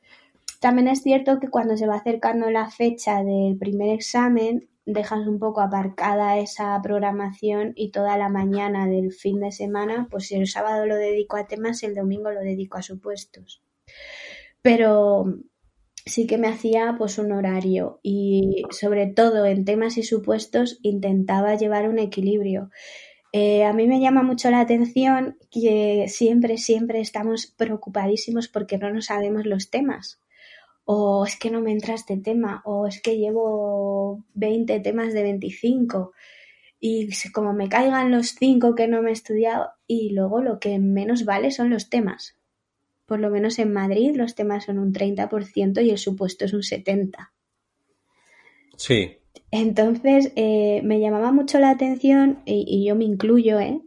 [0.59, 5.37] También es cierto que cuando se va acercando la fecha del primer examen, dejas un
[5.37, 10.85] poco aparcada esa programación y toda la mañana del fin de semana, pues el sábado
[10.85, 13.61] lo dedico a temas, el domingo lo dedico a supuestos.
[14.61, 15.25] Pero
[16.09, 21.55] sí que me hacía pues un horario y sobre todo en temas y supuestos intentaba
[21.55, 22.69] llevar un equilibrio.
[23.31, 28.91] Eh, a mí me llama mucho la atención que siempre, siempre estamos preocupadísimos porque no
[28.91, 30.21] nos sabemos los temas.
[30.85, 35.21] O es que no me entra este tema, o es que llevo 20 temas de
[35.21, 36.13] 25
[36.79, 40.79] y como me caigan los 5 que no me he estudiado y luego lo que
[40.79, 42.38] menos vale son los temas
[43.09, 46.61] por lo menos en Madrid los temas son un 30% y el supuesto es un
[46.61, 47.11] 70%.
[48.77, 49.17] Sí.
[49.51, 53.81] Entonces eh, me llamaba mucho la atención, y, yo me incluyo, ¿eh?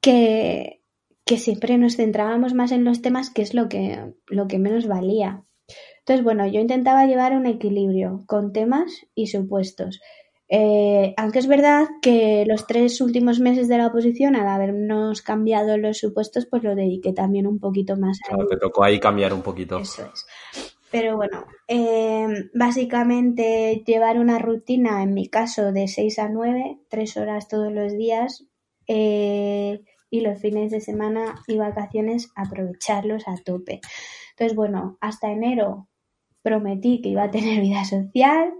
[0.00, 0.80] que,
[1.26, 4.86] que, siempre nos centrábamos más en los temas, que es lo que, lo que menos
[4.86, 5.44] valía.
[5.98, 10.00] Entonces, bueno, yo intentaba llevar un equilibrio con temas y supuestos.
[10.52, 15.78] Eh, aunque es verdad que los tres últimos meses de la oposición, al habernos cambiado
[15.78, 18.34] los supuestos, pues lo dediqué también un poquito más a...
[18.34, 19.78] Claro, te tocó ahí cambiar un poquito.
[19.78, 20.26] Eso es.
[20.90, 27.16] Pero bueno, eh, básicamente llevar una rutina, en mi caso, de 6 a 9, tres
[27.16, 28.44] horas todos los días,
[28.88, 33.80] eh, y los fines de semana y vacaciones aprovecharlos a tope.
[34.30, 35.88] Entonces, bueno, hasta enero
[36.42, 38.52] prometí que iba a tener vida social,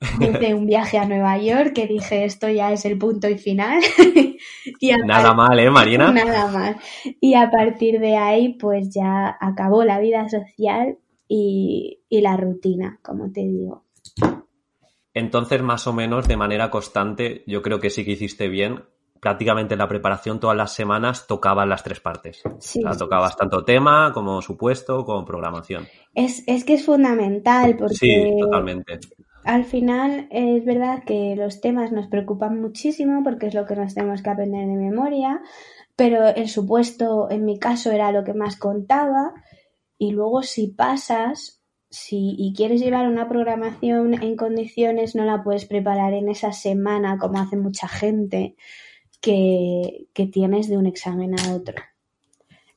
[0.00, 3.80] Hice un viaje a Nueva York que dije esto ya es el punto y final.
[4.80, 6.12] y nada mal, ¿eh, Marina?
[6.12, 6.76] Nada mal.
[7.20, 13.00] Y a partir de ahí, pues ya acabó la vida social y, y la rutina,
[13.02, 13.86] como te digo.
[15.14, 18.84] Entonces, más o menos de manera constante, yo creo que sí que hiciste bien.
[19.20, 22.40] Prácticamente la preparación todas las semanas tocaban las tres partes.
[22.60, 25.88] Sí, o sea, tocabas tanto tema como supuesto, como programación.
[26.14, 27.96] Es, es que es fundamental porque...
[27.96, 29.00] Sí, totalmente
[29.48, 33.94] al final es verdad que los temas nos preocupan muchísimo porque es lo que nos
[33.94, 35.40] tenemos que aprender de memoria,
[35.96, 39.32] pero el supuesto en mi caso era lo que más contaba
[39.96, 45.64] y luego si pasas si y quieres llevar una programación en condiciones no la puedes
[45.64, 48.54] preparar en esa semana como hace mucha gente
[49.22, 51.76] que, tienes de un examen a otro.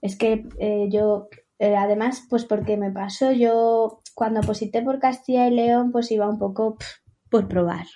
[0.01, 1.27] Es que eh, yo
[1.59, 6.29] eh, además, pues porque me pasó, yo cuando posité por Castilla y León, pues iba
[6.29, 6.77] un poco
[7.31, 7.87] por probar.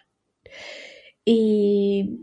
[1.24, 2.20] Y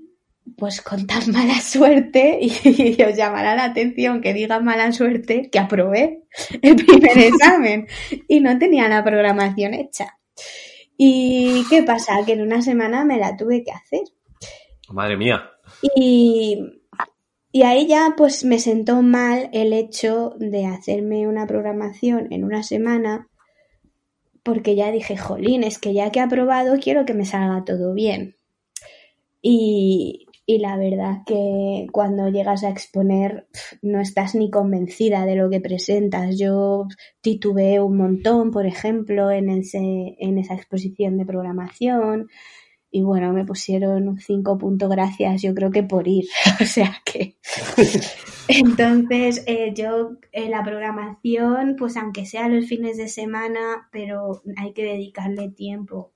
[0.56, 5.58] pues con tan mala suerte, y, os llamará la atención que diga mala suerte, que
[5.60, 6.24] aprobé
[6.62, 7.86] el primer examen
[8.26, 10.18] y no tenía la programación hecha.
[10.96, 12.24] ¿Y qué pasa?
[12.26, 14.02] Que en una semana me la tuve que hacer.
[14.88, 15.48] Madre mía.
[15.94, 16.58] Y
[17.54, 22.62] y ahí ya pues me sentó mal el hecho de hacerme una programación en una
[22.62, 23.28] semana
[24.42, 27.94] porque ya dije, jolín, es que ya que he aprobado quiero que me salga todo
[27.94, 28.36] bien.
[29.40, 33.46] Y, y la verdad que cuando llegas a exponer
[33.80, 36.38] no estás ni convencida de lo que presentas.
[36.38, 36.86] Yo
[37.20, 39.78] titubeé un montón, por ejemplo, en, ese,
[40.18, 42.28] en esa exposición de programación
[42.94, 46.26] y bueno, me pusieron un 5 puntos gracias, yo creo que por ir.
[46.60, 47.36] o sea que.
[48.48, 54.72] Entonces, eh, yo en la programación, pues aunque sea los fines de semana, pero hay
[54.72, 56.12] que dedicarle tiempo.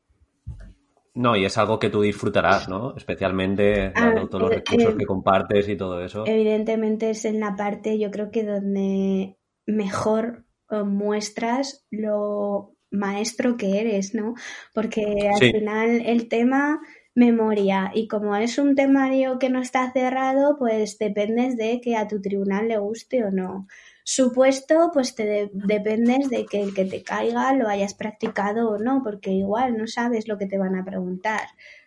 [1.15, 2.95] No, y es algo que tú disfrutarás, ¿no?
[2.95, 6.25] Especialmente ah, todos los eh, recursos eh, que compartes y todo eso.
[6.27, 14.15] Evidentemente es en la parte, yo creo que donde mejor muestras lo maestro que eres,
[14.15, 14.35] ¿no?
[14.75, 16.81] Porque al final el tema
[17.17, 22.07] memoria y como es un temario que no está cerrado, pues dependes de que a
[22.07, 23.67] tu tribunal le guste o no.
[24.05, 29.03] Supuesto, pues te dependes de que el que te caiga lo hayas practicado o no,
[29.03, 31.41] porque igual no sabes lo que te van a preguntar.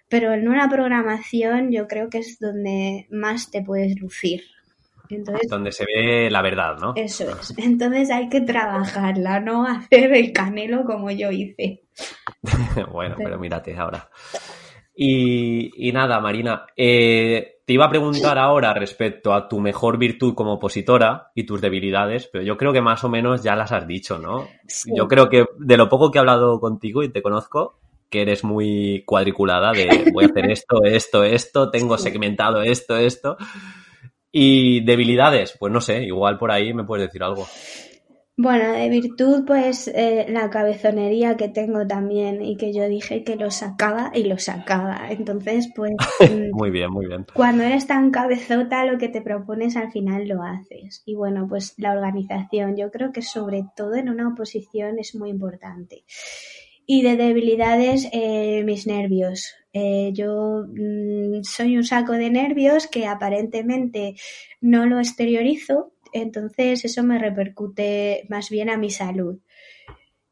[0.10, 4.42] Pero en una programación yo creo que es donde más te puedes lucir.
[5.10, 6.94] Entonces, donde se ve la verdad, ¿no?
[6.96, 7.54] Eso es.
[7.58, 11.84] Entonces hay que trabajarla, no hacer el canelo como yo hice.
[12.92, 14.10] bueno, pero, mírate ahora.
[15.02, 20.56] Y, nada, Marina, eh, te iba a preguntar ahora respecto a tu mejor virtud como
[20.56, 24.20] opositora y tus debilidades, pero yo creo que más o menos ya las has dicho,
[24.20, 24.50] ¿no?
[24.94, 27.80] Yo creo que de lo poco que he hablado contigo y te conozco,
[28.10, 33.38] que eres muy cuadriculada de voy a hacer esto, esto, esto, tengo segmentado esto, esto.
[34.34, 37.48] Y debilidades, pues no sé, igual por ahí me puedes decir algo.
[38.42, 43.36] Bueno, de virtud, pues eh, la cabezonería que tengo también y que yo dije que
[43.36, 45.10] lo sacaba y lo sacaba.
[45.10, 45.92] Entonces, pues...
[46.20, 47.26] Mm, muy bien, muy bien.
[47.34, 51.02] Cuando eres tan cabezota, lo que te propones al final lo haces.
[51.06, 55.30] Y bueno, pues la organización, yo creo que sobre todo en una oposición es muy
[55.30, 56.04] importante.
[56.86, 59.54] Y de debilidades, eh, mis nervios.
[59.74, 64.16] Eh, yo mm, soy un saco de nervios que aparentemente
[64.62, 69.40] no lo exteriorizo, entonces eso me repercute más bien a mi salud.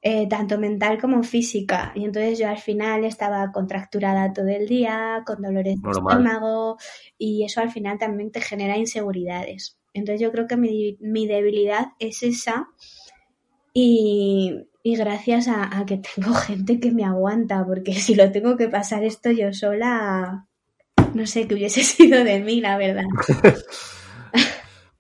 [0.09, 1.91] Eh, tanto mental como física.
[1.95, 6.77] Y entonces yo al final estaba contracturada todo el día, con dolores de estómago,
[7.17, 9.77] y eso al final también te genera inseguridades.
[9.93, 12.69] Entonces yo creo que mi, debilidad es esa,
[13.73, 18.69] y, gracias a, a, que tengo gente que me aguanta, porque si lo tengo que
[18.69, 20.47] pasar esto yo sola,
[21.13, 23.05] no sé qué hubiese sido de mí, la verdad.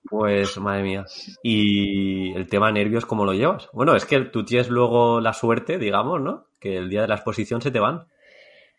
[0.09, 1.05] Pues madre mía.
[1.43, 3.69] ¿Y el tema nervios cómo lo llevas?
[3.73, 6.47] Bueno, es que tú tienes luego la suerte, digamos, ¿no?
[6.59, 8.07] Que el día de la exposición se te van.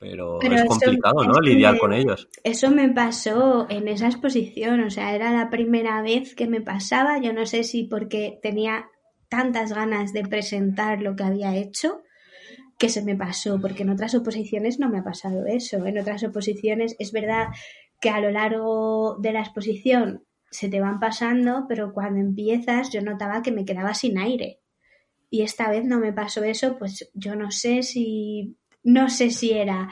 [0.00, 1.40] Pero, es complicado, ¿no?
[1.40, 2.28] Lidiar con ellos.
[2.44, 7.18] Eso me pasó en esa exposición, o sea, era la primera vez que me pasaba.
[7.18, 8.86] Yo no sé si porque tenía
[9.28, 12.02] tantas ganas de presentar lo que había hecho
[12.78, 15.84] que se me pasó, porque en otras oposiciones no me ha pasado eso.
[15.84, 17.48] En otras oposiciones es verdad
[18.00, 23.02] que a lo largo de la exposición se te van pasando, pero cuando empiezas yo
[23.02, 24.60] notaba que me quedaba sin aire.
[25.30, 29.52] Y esta vez no me pasó eso, pues yo no sé si, no sé si
[29.52, 29.88] era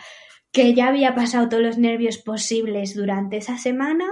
[0.53, 4.07] que ya había pasado todos los nervios posibles durante esa semana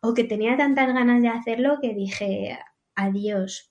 [0.00, 2.58] o que tenía tantas ganas de hacerlo que dije
[2.94, 3.70] adiós.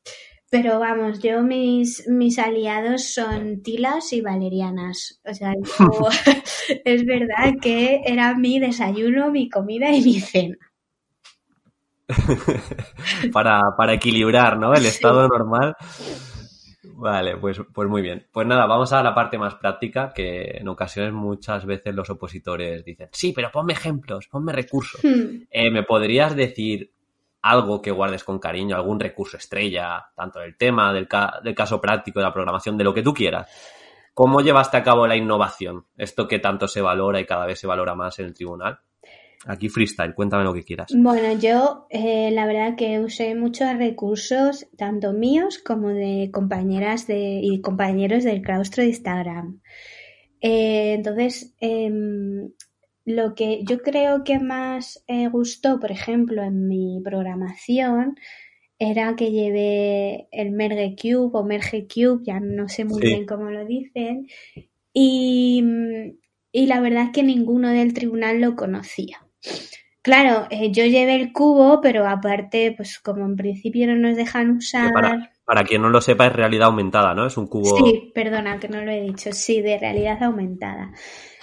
[0.52, 5.22] Pero vamos, yo mis, mis aliados son tilas y valerianas.
[5.26, 5.54] O sea,
[6.86, 10.58] es verdad que era mi desayuno, mi comida y mi cena.
[13.34, 14.74] para, para, equilibrar, ¿no?
[14.74, 15.76] El estado normal.
[16.84, 18.28] Vale, pues, pues muy bien.
[18.32, 22.84] Pues nada, vamos a la parte más práctica, que en ocasiones muchas veces los opositores
[22.84, 25.02] dicen, sí, pero ponme ejemplos, ponme recursos.
[25.04, 25.44] Hmm.
[25.50, 26.92] Eh, ¿Me podrías decir
[27.42, 31.08] algo que guardes con cariño, algún recurso estrella, tanto del tema, del,
[31.44, 33.50] del caso práctico, de la programación, de lo que tú quieras?
[34.14, 35.86] ¿Cómo llevaste a cabo la innovación?
[35.96, 38.80] Esto que tanto se valora y cada vez se valora más en el tribunal.
[39.46, 40.92] Aquí freestyle, cuéntame lo que quieras.
[40.94, 47.40] Bueno, yo eh, la verdad que usé muchos recursos, tanto míos como de compañeras de,
[47.42, 49.62] y compañeros del claustro de Instagram.
[50.42, 52.52] Eh, entonces, em,
[53.06, 58.18] lo que yo creo que más eh, gustó, por ejemplo, en mi programación,
[58.78, 63.50] era que llevé el Merge Cube o Merge Cube, ya no sé muy bien cómo
[63.50, 64.28] lo dicen,
[64.94, 65.64] y,
[66.52, 69.26] y la verdad es que ninguno del tribunal lo conocía.
[70.02, 74.52] Claro, eh, yo llevé el cubo, pero aparte, pues como en principio no nos dejan
[74.52, 74.92] usar.
[75.46, 77.26] Para, quien no lo sepa, es realidad aumentada, ¿no?
[77.26, 77.78] Es un cubo.
[77.78, 79.32] Sí, perdona que no lo he dicho.
[79.34, 80.92] Sí, de realidad aumentada.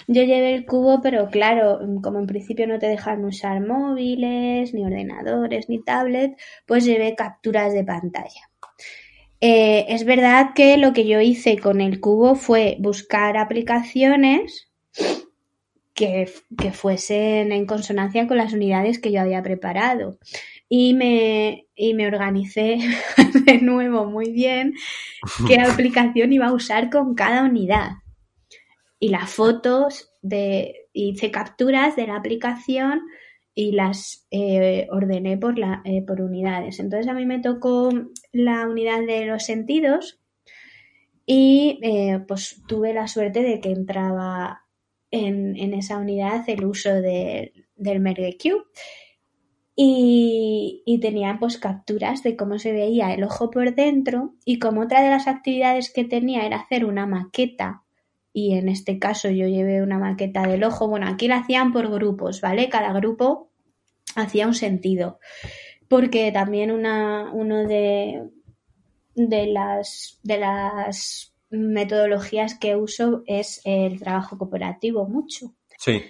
[0.07, 4.85] Yo llevé el cubo, pero claro, como en principio no te dejan usar móviles, ni
[4.85, 8.49] ordenadores, ni tablet, pues llevé capturas de pantalla.
[9.41, 14.71] Eh, es verdad que lo que yo hice con el cubo fue buscar aplicaciones
[15.97, 16.31] que,
[16.71, 20.19] fuesen en consonancia con las unidades que yo había preparado.
[20.69, 22.77] Y me, y me organicé
[23.45, 24.73] de nuevo muy bien
[25.47, 27.91] qué aplicación iba a usar con cada unidad.
[28.99, 33.01] Y las fotos de, hice capturas de la aplicación
[33.55, 36.79] y las eh, ordené por, la, eh, por unidades.
[36.79, 37.89] Entonces a mí me tocó
[38.31, 40.19] la unidad de los sentidos
[41.25, 44.66] y eh, pues tuve la suerte de que entraba
[45.11, 48.37] en, esa unidad el uso del Merge.
[49.79, 54.81] Y, y tenían pues capturas de cómo se veía el ojo por dentro y como
[54.81, 57.83] otra de las actividades que tenía era hacer una maqueta
[58.33, 61.89] y en este caso yo llevé una maqueta del ojo, bueno, aquí la hacían por
[61.89, 62.69] grupos, ¿vale?
[62.69, 63.49] Cada grupo
[64.15, 65.19] hacía un sentido
[65.87, 68.29] porque también una, uno de,
[69.15, 75.53] de, las, de las metodologías que uso es el trabajo cooperativo mucho.
[75.77, 76.03] Sí.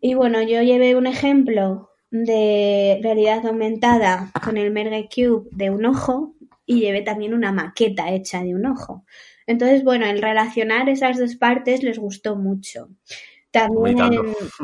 [0.00, 5.86] Y bueno, yo llevé un ejemplo de realidad aumentada con el Merge Cube de un
[5.86, 6.34] ojo
[6.66, 9.04] y llevé también una maqueta hecha de un ojo.
[9.46, 12.88] Entonces, bueno, el relacionar esas dos partes les gustó mucho.
[13.50, 13.96] También,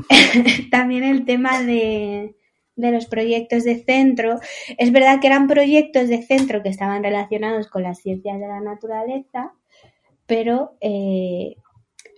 [0.71, 2.37] también el tema de,
[2.79, 4.41] de los proyectos de centro.
[4.79, 8.61] Es verdad que eran proyectos de centro que estaban relacionados con las ciencias de la
[8.61, 9.53] naturaleza,
[10.29, 11.57] pero eh,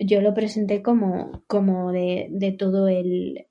[0.00, 3.46] yo lo presenté como, como de, todo el,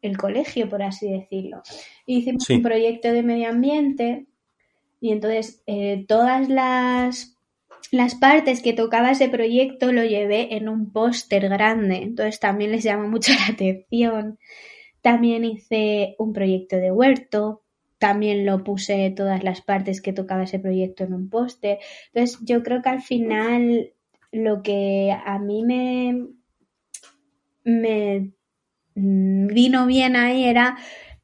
[0.00, 1.62] el, colegio, por así decirlo.
[2.06, 4.26] Hicimos un proyecto de medio ambiente
[5.00, 7.36] Y entonces eh, todas las,
[7.90, 11.96] las partes que tocaba ese proyecto lo llevé en un póster grande.
[11.96, 14.38] Entonces también les llamó mucho la atención.
[15.02, 17.64] También hice un proyecto de huerto,
[17.98, 21.78] también lo puse todas las partes que tocaba ese proyecto en un póster.
[22.12, 23.92] Entonces, yo creo que al final
[24.32, 26.26] lo que a mí me,
[27.64, 28.32] me
[28.94, 30.76] vino bien ahí era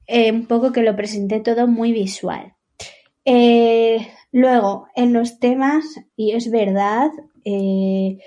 [0.07, 2.55] eh, un poco que lo presenté todo muy visual.
[3.25, 5.85] Eh, luego, en los temas,
[6.16, 7.11] y es verdad,
[7.45, 8.18] eh,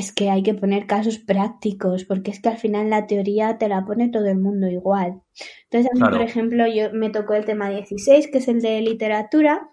[0.00, 3.68] es que hay que poner casos prácticos, porque es que al final la teoría te
[3.68, 5.22] la pone todo el mundo igual.
[5.64, 8.80] Entonces, a mí, por ejemplo, yo me tocó el tema 16, que es el de
[8.80, 9.70] literatura,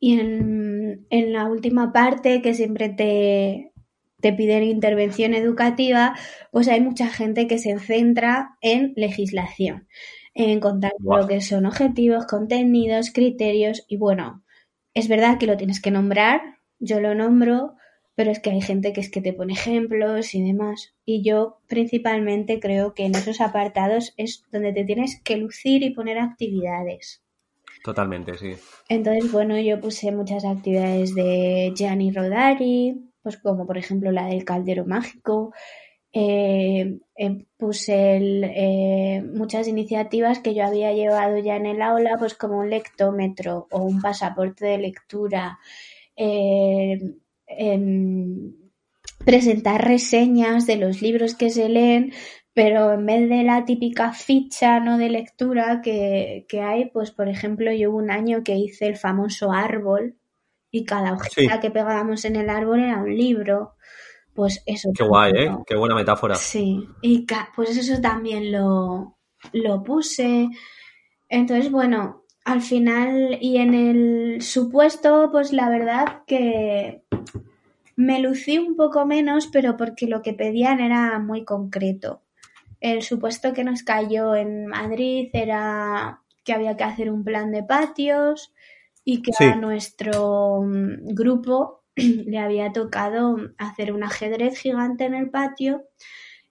[0.00, 3.72] y en, la última parte, que siempre te,
[4.20, 6.14] te piden intervención educativa,
[6.50, 9.86] pues hay mucha gente que se centra en legislación,
[10.34, 14.44] en contar lo que son objetivos, contenidos, criterios, y bueno,
[14.94, 16.40] es verdad que lo tienes que nombrar,
[16.78, 17.74] yo lo nombro,
[18.18, 20.92] pero es que hay gente que es que te pone ejemplos y demás.
[21.04, 25.90] Y yo principalmente creo que en esos apartados es donde te tienes que lucir y
[25.90, 27.22] poner actividades.
[27.84, 28.54] Totalmente, sí.
[28.88, 34.44] Entonces, bueno, yo puse muchas actividades de Gianni Rodari, pues como por ejemplo la del
[34.44, 35.54] caldero mágico.
[36.12, 42.34] Eh, eh, puse eh, muchas iniciativas que yo había llevado ya en el aula, pues
[42.34, 45.60] como un lectómetro o un pasaporte de lectura
[49.24, 52.12] presentar reseñas de los libros que se leen,
[52.54, 57.72] pero en vez de la típica ficha no de lectura que, hay, pues por ejemplo,
[57.72, 60.16] yo hubo un año que hice el famoso árbol
[60.70, 63.74] y cada hojita que pegábamos en el árbol era un libro.
[64.34, 64.90] Pues eso.
[64.96, 65.56] Qué guay, ¿eh?
[65.66, 66.36] Qué buena metáfora.
[66.36, 67.26] Sí, y
[67.56, 69.18] pues eso también lo,
[69.52, 70.48] lo puse.
[71.28, 77.02] Entonces, bueno, al final y en el supuesto, pues la verdad que
[77.94, 82.22] me lucí un poco menos, pero porque lo que pedían era muy concreto.
[82.80, 87.64] El supuesto que nos cayó en Madrid era que había que hacer un plan de
[87.64, 88.54] patios
[89.04, 95.28] y que a nuestro mm, grupo le había tocado hacer un ajedrez gigante en el
[95.28, 95.84] patio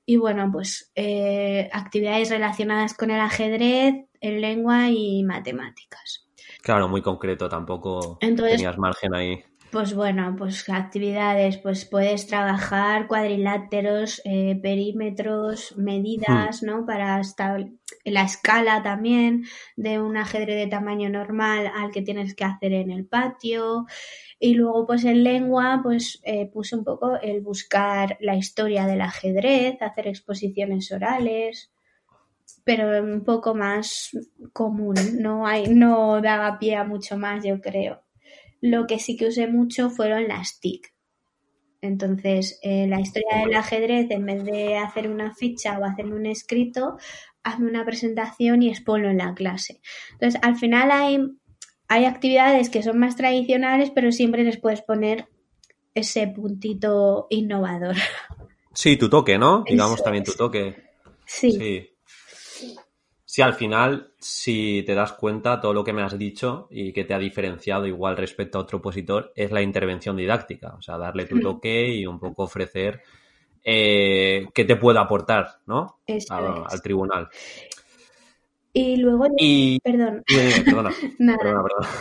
[0.09, 6.27] y bueno, pues eh, actividades relacionadas con el ajedrez, en lengua y matemáticas.
[6.61, 9.43] Claro, muy concreto, tampoco tenías margen ahí.
[9.71, 16.65] Pues bueno, pues actividades, pues puedes trabajar cuadriláteros, eh, perímetros, medidas, hmm.
[16.65, 16.85] ¿no?
[16.85, 17.21] Para
[18.05, 19.43] la escala también
[19.75, 23.85] de un ajedrez de tamaño normal al que tienes que hacer en el patio.
[24.39, 29.01] Y luego, pues en lengua, pues eh, puse un poco el buscar la historia del
[29.01, 31.71] ajedrez, hacer exposiciones orales,
[32.67, 34.09] pero un poco más
[34.51, 38.03] común, no, hay, no daba pie a mucho más, yo creo.
[38.59, 40.93] Lo que sí que usé mucho fueron las TIC.
[41.79, 46.25] Entonces, eh, la historia del ajedrez, en vez de hacer una ficha o hacer un
[46.25, 46.97] escrito,
[47.41, 49.79] hazme una presentación y exponlo en la clase.
[50.11, 51.19] Entonces, al final hay,
[51.87, 55.29] hay actividades que son más tradicionales, pero siempre les puedes poner
[55.95, 57.95] ese puntito innovador.
[58.73, 59.63] Sí, tu toque, ¿no?
[59.63, 60.75] Digamos también tu toque.
[61.25, 61.53] Sí.
[61.53, 61.96] sí.
[63.37, 67.03] Sí, al final, si te das cuenta, todo lo que me has dicho y que
[67.03, 71.27] te ha diferenciado igual respecto a otro opositor es la intervención didáctica, o sea, darle
[71.27, 71.41] tu mm.
[71.41, 73.03] toque y un poco ofrecer
[73.63, 75.99] eh, qué te puede aportar, ¿no?
[76.31, 77.29] al, tribunal.
[78.73, 79.27] Y luego,
[79.83, 80.23] perdón.
[80.65, 80.91] perdona,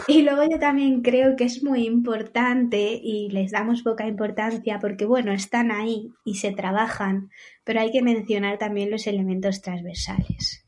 [0.09, 5.05] Y luego yo también creo que es muy importante y les damos poca importancia porque,
[5.05, 7.29] bueno, están ahí y se trabajan,
[7.63, 10.66] pero hay que mencionar también los elementos transversales.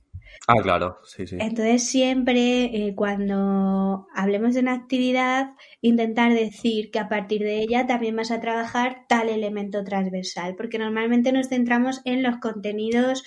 [0.50, 1.36] Ah, claro, sí, sí.
[1.38, 5.50] Entonces siempre eh, cuando hablemos de una actividad,
[5.82, 10.78] intentar decir que a partir de ella también vas a trabajar tal elemento transversal, porque
[10.78, 13.24] normalmente nos centramos en los contenidos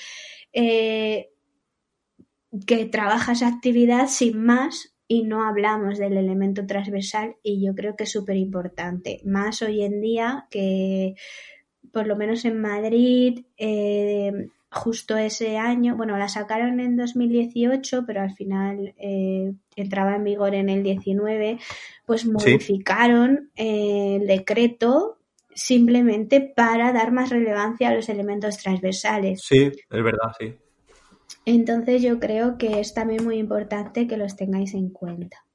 [0.51, 1.29] eh,
[2.65, 7.95] que trabaja esa actividad sin más y no hablamos del elemento transversal y yo creo
[7.95, 11.13] que es súper importante, más hoy en día que
[11.93, 18.21] por lo menos en Madrid eh, justo ese año, bueno, la sacaron en 2018, pero
[18.21, 21.59] al final eh, entraba en vigor en el 19,
[22.05, 25.19] pues modificaron eh, el decreto
[25.53, 29.41] simplemente para dar más relevancia a los elementos transversales.
[29.43, 30.55] Sí, es verdad, sí.
[31.45, 35.45] Entonces yo creo que es también muy importante que los tengáis en cuenta.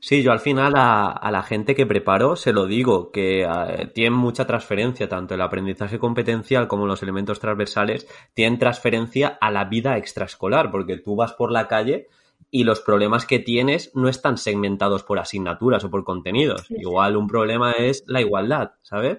[0.00, 4.14] Sí, yo al final a, la gente que preparo se lo digo, que eh, tienen
[4.14, 9.98] mucha transferencia, tanto el aprendizaje competencial como los elementos transversales, tienen transferencia a la vida
[9.98, 12.08] extraescolar, porque tú vas por la calle
[12.50, 16.70] y los problemas que tienes no están segmentados por asignaturas o por contenidos.
[16.70, 19.18] Igual un problema es la igualdad, ¿sabes?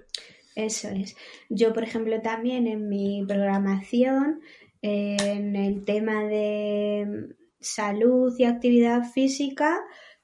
[0.56, 1.16] Eso es.
[1.50, 4.42] Yo, por ejemplo, también en mi programación,
[4.82, 9.80] en el tema de salud y actividad física,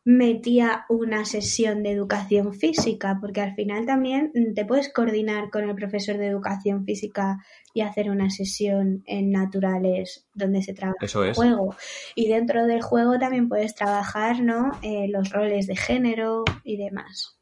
[0.08, 5.76] metía una sesión de educación física, porque al final también te puedes coordinar con el
[5.76, 7.44] profesor de educación física
[7.74, 11.76] y hacer una sesión en naturales donde se trabaja el juego.
[12.16, 14.72] Y dentro del juego también puedes trabajar ¿no?
[14.82, 17.38] Eh, los roles de género y demás.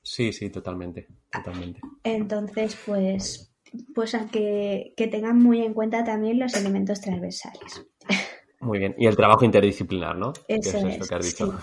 [0.00, 1.80] Sí, sí, totalmente, totalmente.
[2.04, 3.52] Entonces, pues,
[3.92, 7.84] pues a que, que tengan muy en cuenta también los elementos transversales.
[8.64, 8.94] Muy bien.
[8.98, 10.32] Y el trabajo interdisciplinar, ¿no?
[10.48, 11.54] Eso es, lo que has dicho.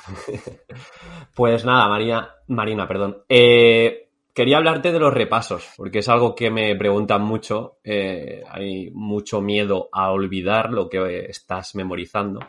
[1.36, 3.24] pues nada, María, Marina, perdón.
[3.28, 7.80] Eh, quería hablarte de los repasos, porque es algo que me preguntan mucho.
[7.84, 12.40] Eh, hay mucho miedo a olvidar lo que estás memorizando,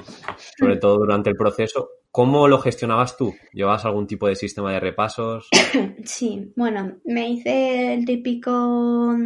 [0.58, 1.88] sobre todo durante el proceso.
[2.10, 3.34] ¿Cómo lo gestionabas tú?
[3.54, 5.48] ¿Llevabas algún tipo de sistema de repasos?
[6.04, 9.16] Sí, bueno, me hice el típico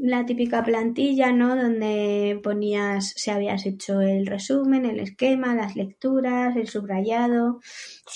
[0.00, 1.56] la típica plantilla, ¿no?
[1.56, 7.60] Donde ponías si habías hecho el resumen, el esquema, las lecturas, el subrayado.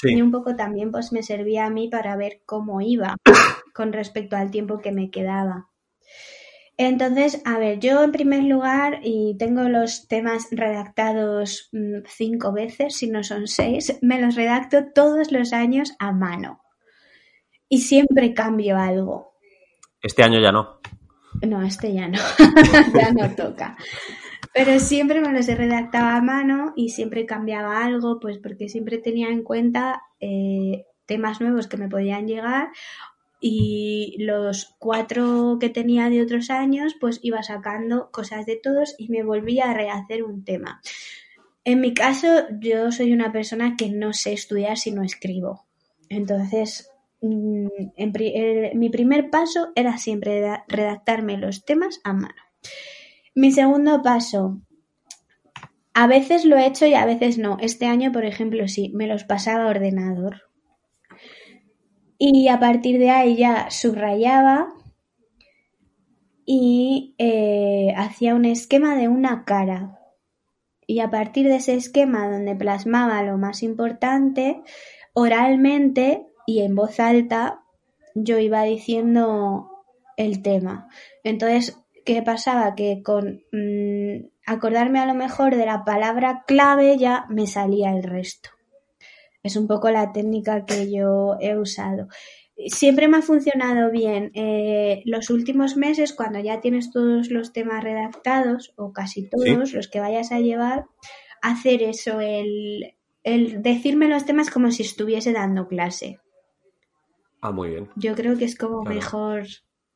[0.02, 3.16] Y un poco también pues me servía a mí para ver cómo iba
[3.74, 5.68] con respecto al tiempo que me quedaba.
[6.76, 12.96] Entonces, a ver, yo en primer lugar, y tengo los temas redactados mm, cinco veces,
[12.96, 16.62] si no son seis, me los redacto todos los años a mano.
[17.68, 19.34] Y siempre cambio algo.
[20.00, 20.80] Este año ya no.
[21.42, 22.18] No, este ya no,
[22.94, 23.76] ya no toca.
[24.52, 28.98] Pero siempre me los he redactado a mano y siempre cambiaba algo, pues porque siempre
[28.98, 32.70] tenía en cuenta eh, temas nuevos que me podían llegar
[33.40, 39.08] y los cuatro que tenía de otros años, pues iba sacando cosas de todos y
[39.08, 40.80] me volvía a rehacer un tema.
[41.64, 42.28] En mi caso,
[42.60, 45.64] yo soy una persona que no sé estudiar si no escribo.
[46.08, 46.89] Entonces,
[47.22, 47.66] Mm,
[48.74, 52.42] mi primer paso era siempre redactarme los temas a mano.
[53.34, 54.60] Mi segundo paso,
[55.94, 57.58] a veces lo he hecho y a veces no.
[57.60, 60.42] Este año, por ejemplo, sí, me los pasaba a ordenador.
[62.18, 64.74] Y a partir de ahí ya subrayaba
[66.44, 69.98] y eh, hacía un esquema de una cara.
[70.86, 74.62] Y a partir de ese esquema donde plasmaba lo más importante,
[75.12, 77.62] oralmente y en voz alta
[78.14, 79.70] yo iba diciendo
[80.16, 80.88] el tema.
[81.22, 82.74] Entonces, ¿qué pasaba?
[82.74, 88.02] Que con mm, acordarme a lo mejor de la palabra clave ya me salía el
[88.02, 88.50] resto.
[89.44, 92.08] Es un poco la técnica que yo he usado.
[92.66, 94.32] Siempre me ha funcionado bien.
[94.34, 99.88] Eh, los últimos meses, cuando ya tienes todos los temas redactados, o casi todos los
[99.88, 100.86] que vayas a llevar,
[101.40, 106.18] hacer eso, el, el decirme los temas como si estuviese dando clase.
[107.40, 107.88] Ah, muy bien.
[107.96, 109.44] Yo creo que es como mejor,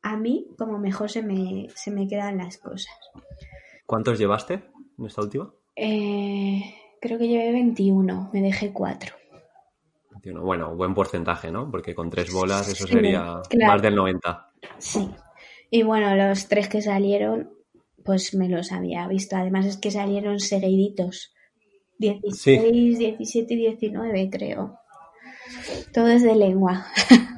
[0.01, 2.93] a mí, como mejor se me, se me quedan las cosas.
[3.85, 4.63] ¿Cuántos llevaste
[4.97, 5.53] en esta última?
[5.75, 6.61] Eh,
[7.01, 9.15] creo que llevé 21, me dejé 4.
[10.33, 11.69] Bueno, buen porcentaje, ¿no?
[11.69, 14.53] Porque con tres bolas eso sería más del 90.
[14.79, 15.07] Sí.
[15.69, 17.51] Y bueno, los tres que salieron,
[18.03, 19.35] pues me los había visto.
[19.35, 21.33] Además es que salieron seguiditos.
[21.99, 24.79] 16, 17 y 19, creo.
[25.93, 26.87] Todo es de lengua.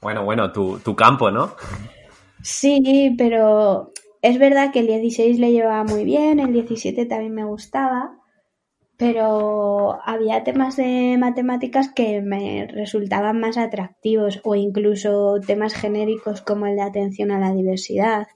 [0.00, 1.54] bueno, bueno, tu, tu campo, ¿no?
[2.42, 3.92] Sí, pero
[4.22, 8.18] es verdad que el 16 le llevaba muy bien, el 17 también me gustaba,
[8.96, 16.66] pero había temas de matemáticas que me resultaban más atractivos o incluso temas genéricos como
[16.66, 18.28] el de atención a la diversidad.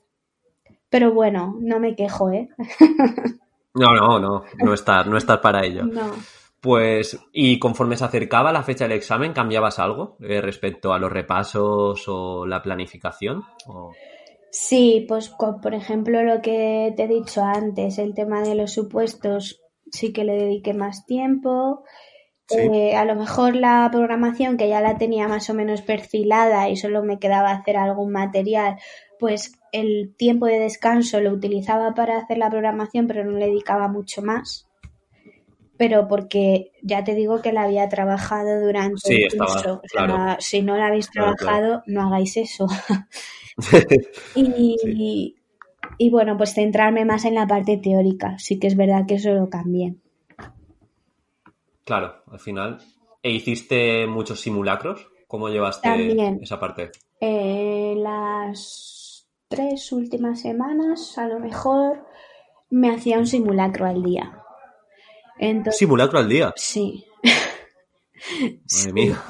[0.89, 2.49] Pero bueno, no me quejo, ¿eh?
[3.75, 5.85] no, no, no, no estar, no estar para ello.
[5.85, 6.13] No.
[6.65, 11.13] Pues, y conforme se acercaba la fecha del examen, ¿cambiabas algo eh, respecto a los
[11.13, 13.43] repasos o la planificación?
[14.51, 19.61] Sí, pues por ejemplo lo que te he dicho antes, el tema de los supuestos,
[19.93, 21.85] sí que le dediqué más tiempo.
[22.49, 26.77] Eh, a lo mejor la programación, que ya la tenía más o menos perfilada y
[26.77, 28.79] solo me quedaba hacer algún material,
[29.19, 33.87] pues el tiempo de descanso lo utilizaba para hacer la programación, pero no le dedicaba
[33.89, 34.67] mucho más
[35.77, 39.83] pero porque ya te digo que la había trabajado durante el curso.
[40.39, 42.67] si no la habéis trabajado, no hagáis eso.
[44.35, 45.35] y,
[45.99, 48.39] y, bueno, pues centrarme más en la parte teórica.
[48.39, 49.97] Sí que es verdad que eso lo cambié.
[51.85, 52.79] Claro, al final.
[53.23, 55.09] ¿E hiciste muchos simulacros?
[55.27, 56.93] ¿Cómo llevaste esa parte?
[57.21, 62.07] Eh, las tres últimas semanas, a lo mejor,
[62.71, 64.44] me hacía un simulacro al día
[65.39, 66.53] Entonces, Simulacro al día.
[66.57, 67.05] Sí.
[68.79, 69.23] Madre mía.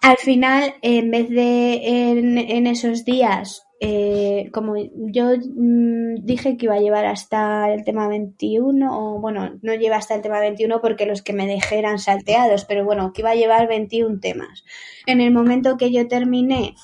[0.00, 6.66] Al final, en vez de en, en esos días, eh, como yo mm, dije que
[6.66, 10.80] iba a llevar hasta el tema 21, o bueno, no lleva hasta el tema 21
[10.80, 14.64] porque los que me dejé eran salteados, pero bueno, que iba a llevar 21 temas.
[15.06, 16.74] En el momento que yo terminé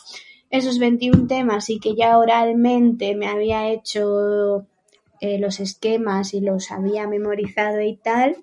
[0.51, 4.67] esos 21 temas y que ya oralmente me había hecho
[5.21, 8.37] eh, los esquemas y los había memorizado y tal,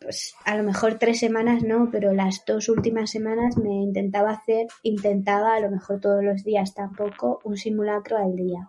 [0.00, 4.66] pues a lo mejor tres semanas no, pero las dos últimas semanas me intentaba hacer,
[4.82, 8.68] intentaba a lo mejor todos los días tampoco, un simulacro al día.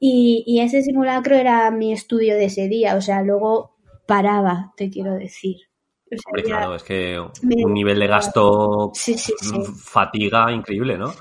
[0.00, 3.76] Y, y ese simulacro era mi estudio de ese día, o sea, luego
[4.06, 5.56] paraba, te quiero decir.
[6.06, 9.56] O sea, Hombre, ya- claro, es que me- un nivel de gasto, Sí, sí, sí.
[9.56, 11.12] mm, fatiga increíble, ¿no?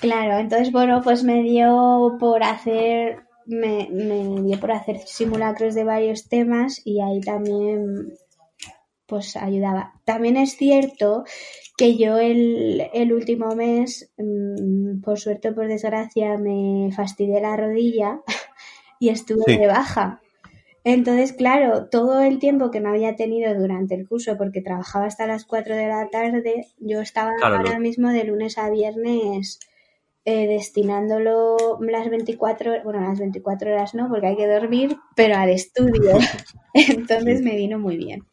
[0.00, 5.84] Claro, entonces bueno, pues me dio por hacer, me, me dio por hacer simulacros de
[5.84, 8.14] varios temas y ahí también
[9.06, 9.92] pues ayudaba.
[10.04, 11.24] También es cierto
[11.76, 17.56] que yo el, el último mes, mm, por suerte o por desgracia, me fastidié la
[17.56, 18.20] rodilla
[19.00, 19.58] y estuve Sí.
[19.58, 20.20] de baja.
[20.84, 25.26] Entonces, claro, todo el tiempo que no había tenido durante el curso, porque trabajaba hasta
[25.26, 29.60] las 4 de la tarde, yo estaba Claro, ahora mismo de lunes a viernes
[30.24, 35.50] eh, destinándolo las 24, bueno, las 24 horas no, porque hay que dormir, pero al
[35.50, 36.16] estudio.
[36.74, 37.44] Entonces Sí.
[37.44, 38.24] me vino muy bien.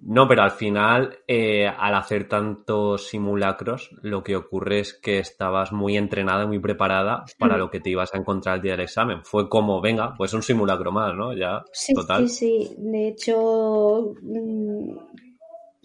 [0.00, 5.72] No, pero al final, eh, al hacer tantos simulacros, lo que ocurre es que estabas
[5.72, 7.58] muy entrenada y muy preparada para Mm.
[7.58, 9.24] lo que te ibas a encontrar el día del examen.
[9.24, 11.32] Fue como, venga, pues un simulacro más, ¿no?
[11.36, 12.28] Ya, Sí, total.
[12.28, 12.74] sí, sí.
[12.78, 14.96] De hecho, mm,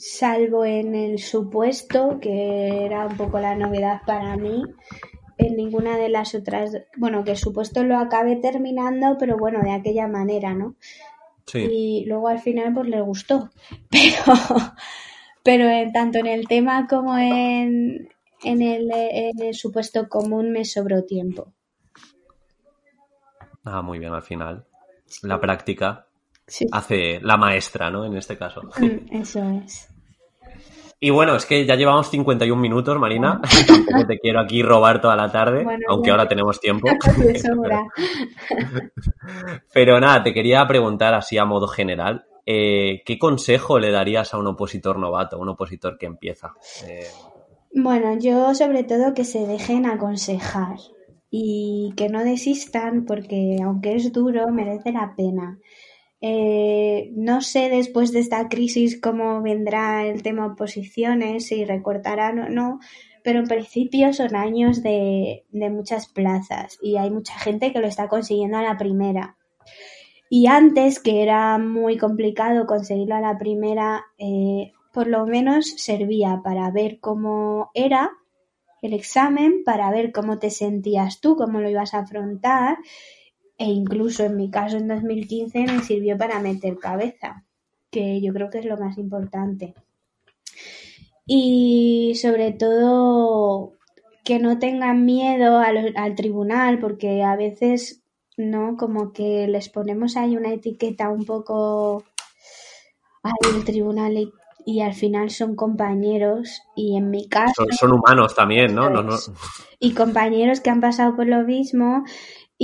[0.05, 4.63] salvo en el supuesto, que era un poco la novedad para mí,
[5.37, 9.71] en ninguna de las otras, bueno, que el supuesto lo acabé terminando, pero bueno, de
[9.71, 10.75] aquella manera, ¿no?
[11.45, 11.59] Sí.
[11.59, 13.49] Y luego al final pues les gustó.
[13.91, 14.33] Pero,
[15.43, 18.07] pero en, tanto en el tema como en,
[18.43, 21.51] en, el, en el supuesto común me sobró tiempo.
[23.65, 24.65] Ah, muy bien, al final.
[25.23, 26.07] La práctica
[26.47, 26.65] Sí.
[26.71, 28.05] hace la maestra, ¿no?
[28.05, 28.61] En este caso.
[28.77, 29.89] Mm, Eso es.
[31.05, 33.41] Y bueno, es que ya llevamos 51 minutos, Marina.
[33.67, 36.87] Tampoco te quiero aquí robar toda la tarde, Bueno, aunque ahora tenemos tiempo.
[39.73, 44.37] Pero nada, te quería preguntar así a modo general, eh, ¿qué consejo le darías a
[44.37, 46.53] un opositor novato, a un opositor que empieza?
[46.87, 47.07] Eh,
[47.73, 50.77] Bueno, yo sobre todo que se dejen aconsejar
[51.29, 55.59] y que no desistan porque aunque es duro, merece la pena.
[56.25, 62.47] Eh, no sé después de esta crisis cómo vendrá el tema oposiciones, si recortarán o
[62.47, 62.79] no,
[63.25, 67.87] pero en principio son años de, de muchas plazas y hay mucha gente que lo
[67.87, 69.35] está consiguiendo a la primera.
[70.29, 76.39] Y antes, que era muy complicado conseguirlo a la primera, eh, por lo menos servía
[76.41, 78.11] para ver cómo era
[78.81, 82.77] el examen, para ver cómo te sentías tú, cómo lo ibas a afrontar,
[83.57, 87.45] e incluso en mi caso en 2015 me sirvió para meter cabeza,
[87.91, 89.73] que yo creo que es lo más importante.
[91.25, 93.73] Y sobre todo
[94.25, 98.03] que no tengan miedo al, al tribunal, porque a veces,
[98.37, 98.77] ¿no?
[98.77, 102.03] Como que les ponemos ahí una etiqueta un poco
[103.23, 104.31] ay, el tribunal y,
[104.65, 108.89] y al final son compañeros y en mi caso son, son humanos también, ¿no?
[108.89, 109.17] No, no-
[109.79, 112.03] y compañeros que han pasado por lo mismo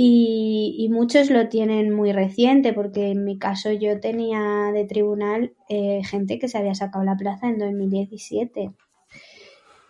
[0.02, 6.00] y, muchos lo tienen muy reciente porque en mi caso yo tenía de tribunal eh,
[6.04, 8.72] gente que se había sacado la plaza en 2017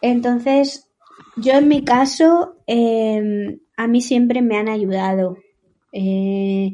[0.01, 0.91] entonces
[1.37, 5.37] yo en mi caso eh, a mí siempre me han ayudado.
[5.93, 6.73] Eh,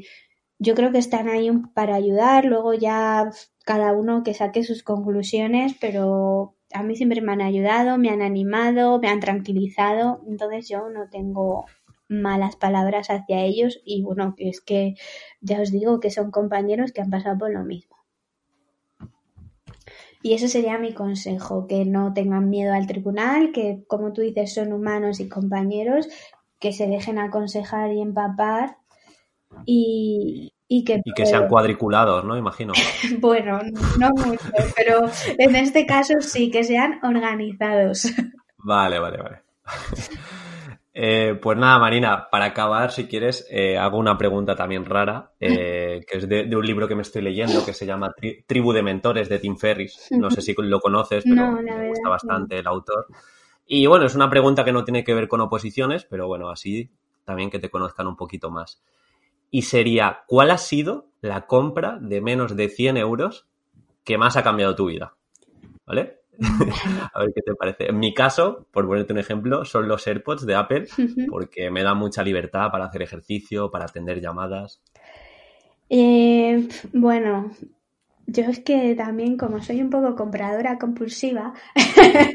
[0.58, 3.30] yo creo que están ahí para ayudar luego ya
[3.64, 8.22] cada uno que saque sus conclusiones pero a mí siempre me han ayudado, me han
[8.22, 11.66] animado, me han tranquilizado, entonces yo no tengo
[12.08, 14.94] malas palabras hacia ellos y bueno, que es que
[15.40, 17.96] ya os digo que son compañeros que han pasado por lo mismo.
[20.22, 24.54] Y ese sería mi consejo, que no tengan miedo al tribunal, que como tú dices
[24.54, 26.08] son humanos y compañeros,
[26.58, 28.78] que se dejen aconsejar y empapar
[29.64, 32.36] y, y que, y que sean cuadriculados, ¿no?
[32.36, 32.72] Imagino.
[33.20, 33.60] bueno,
[33.98, 35.06] no mucho, pero
[35.38, 38.08] en este caso sí, que sean organizados.
[38.58, 39.42] Vale, vale, vale.
[40.98, 46.00] Eh, pues nada, Marina, para acabar, si quieres, eh, hago una pregunta también rara, eh,
[46.08, 48.72] que es de, de un libro que me estoy leyendo que se llama Tri- Tribu
[48.72, 50.08] de Mentores de Tim Ferris.
[50.12, 52.10] No sé si lo conoces, pero No, me verdad gusta no.
[52.14, 53.06] bastante el autor.
[53.66, 56.90] Y bueno, es una pregunta que no tiene que ver con oposiciones, pero bueno, así
[57.24, 58.80] también que te conozcan un poquito más.
[59.50, 63.46] Y sería, ¿cuál ha sido la compra de menos de 100 euros
[64.04, 65.14] que más ha cambiado tu vida.
[65.86, 66.20] ¿Vale?
[67.14, 67.88] a ver qué te parece.
[67.88, 70.86] En mi caso, por ponerte un ejemplo, son los AirPods de Apple
[71.28, 74.82] porque me da mucha libertad para hacer ejercicio, para atender llamadas.
[75.88, 77.50] Eh, bueno,
[78.26, 81.54] yo es que también, como soy un poco compradora compulsiva.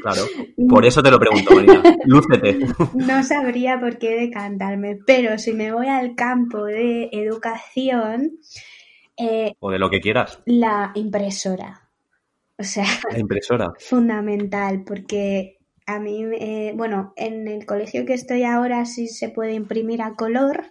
[0.00, 0.22] Claro,
[0.68, 1.82] por eso te lo pregunto, Marina.
[2.04, 2.58] Lúcete.
[2.94, 8.38] No sabría por qué decantarme, pero si me voy al campo de educación.
[9.18, 10.40] Eh, o de lo que quieras.
[10.46, 11.81] La impresora.
[12.58, 12.86] O sea.
[13.10, 13.72] La impresora.
[13.78, 19.54] Fundamental, porque a mí, eh, bueno, en el colegio que estoy ahora sí se puede
[19.54, 20.64] imprimir a color,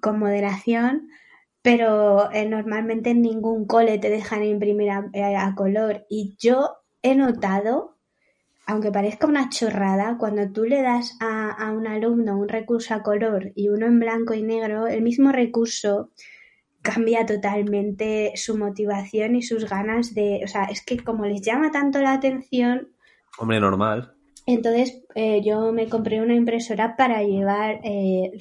[0.00, 1.08] con moderación
[1.66, 6.06] pero eh, normalmente en ningún cole te dejan imprimir eh, a, color.
[6.08, 7.98] Y yo he notado,
[8.66, 13.02] aunque parezca una chorrada, cuando tú le das a, a, un alumno un recurso a
[13.02, 16.12] color y uno en blanco y negro, el mismo recurso
[16.94, 20.42] cambia totalmente su motivación y sus ganas de...
[20.44, 22.88] O sea, es que como les llama tanto la atención...
[23.38, 24.14] Hombre, normal.
[24.46, 27.80] Entonces eh, yo me compré una impresora para llevar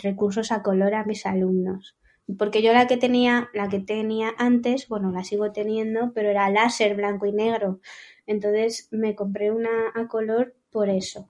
[0.03, 1.95] recursos a color a mis alumnos
[2.37, 6.49] porque yo la que tenía, la que tenía antes, bueno, la sigo teniendo, pero era
[6.49, 7.79] láser blanco y negro.
[8.25, 11.29] Entonces me compré una a color por eso.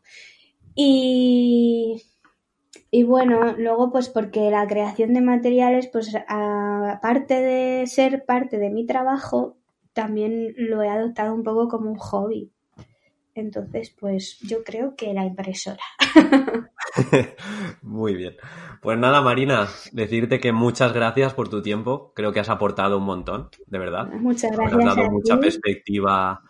[0.73, 2.01] Y,
[2.97, 8.69] y bueno, luego pues porque la creación de materiales, pues aparte de ser parte de
[8.69, 9.57] mi trabajo,
[9.91, 12.53] también lo he adoptado un poco como un hobby.
[13.33, 15.83] Entonces, pues yo creo que la impresora.
[17.81, 18.37] Muy bien.
[18.81, 22.13] Pues nada, Marina, decirte que muchas gracias por tu tiempo.
[22.15, 24.07] Creo que has aportado un montón, de verdad.
[24.07, 24.79] Muchas gracias.
[24.79, 26.43] Has dado mucha perspectiva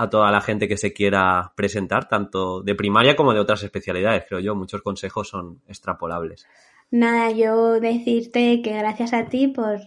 [0.00, 4.24] a toda la gente que se quiera presentar, tanto de primaria como de otras especialidades,
[4.28, 4.54] creo yo.
[4.54, 6.46] Muchos consejos son extrapolables.
[6.92, 9.80] Nada, yo decirte que gracias a ti por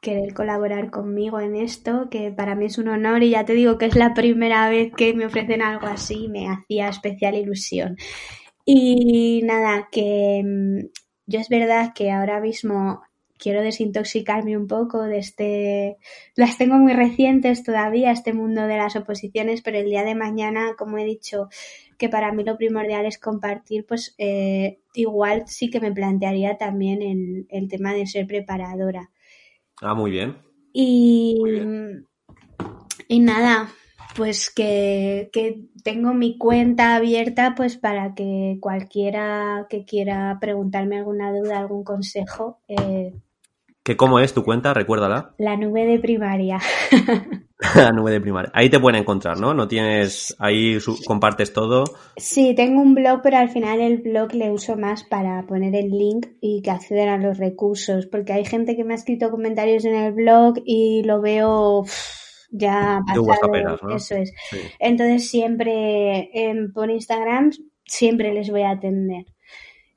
[0.00, 3.78] querer colaborar conmigo en esto, que para mí es un honor y ya te digo
[3.78, 7.96] que es la primera vez que me ofrecen algo así, me hacía especial ilusión.
[8.64, 10.86] Y nada, que mm,
[11.26, 13.02] yo es verdad que ahora mismo
[13.38, 15.96] quiero desintoxicarme un poco de este,
[16.36, 20.74] las tengo muy recientes todavía, este mundo de las oposiciones, pero el día de mañana,
[20.76, 21.48] como he dicho,
[21.96, 27.02] que para mí lo primordial es compartir, pues eh, igual sí que me plantearía también
[27.02, 29.10] el, el tema de ser preparadora.
[29.80, 30.36] Ah, muy bien.
[30.72, 31.36] Y,
[33.08, 33.68] y nada,
[34.16, 35.30] pues que,
[35.84, 42.60] tengo mi cuenta abierta pues para que cualquiera que quiera preguntarme alguna duda, algún consejo.
[42.68, 43.12] Eh,
[43.88, 44.74] ¿Qué cómo es tu cuenta?
[44.74, 45.32] Recuérdala.
[45.38, 46.58] La nube de primaria.
[47.74, 48.50] la nube de primaria.
[48.52, 49.54] Ahí te pueden encontrar, ¿no?
[49.54, 50.76] No tienes, ahí
[51.06, 51.84] compartes todo.
[52.18, 55.88] Sí, tengo un blog, pero al final el blog le uso más para poner el
[55.88, 59.86] link y que accedan a los recursos, porque hay gente que me ha escrito comentarios
[59.86, 61.86] en el blog y lo veo
[62.50, 64.34] ya pasado, eso es.
[64.78, 66.30] Entonces siempre
[66.74, 67.52] por Instagram
[67.86, 69.24] siempre les voy a atender.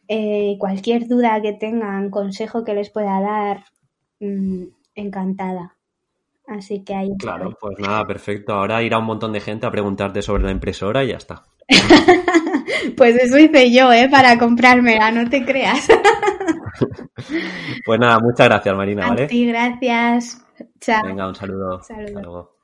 [0.08, 3.66] Eh, cualquier duda que tengan, consejo que les pueda dar,
[4.22, 4.66] Mm,
[4.96, 5.76] encantada.
[6.48, 7.10] Así que ahí.
[7.18, 8.54] Claro, pues nada, perfecto.
[8.54, 11.44] Ahora irá un montón de gente a preguntarte sobre la impresora y ya está.
[12.98, 14.10] pues eso hice yo, ¿eh?
[14.10, 15.88] Para comprármela, no te creas.
[17.86, 19.28] pues nada, muchas gracias, Marina, ¿vale?
[19.28, 20.46] Gracias.
[20.80, 21.02] Chao.
[21.06, 21.82] Venga, un saludo.
[21.82, 22.61] saludo.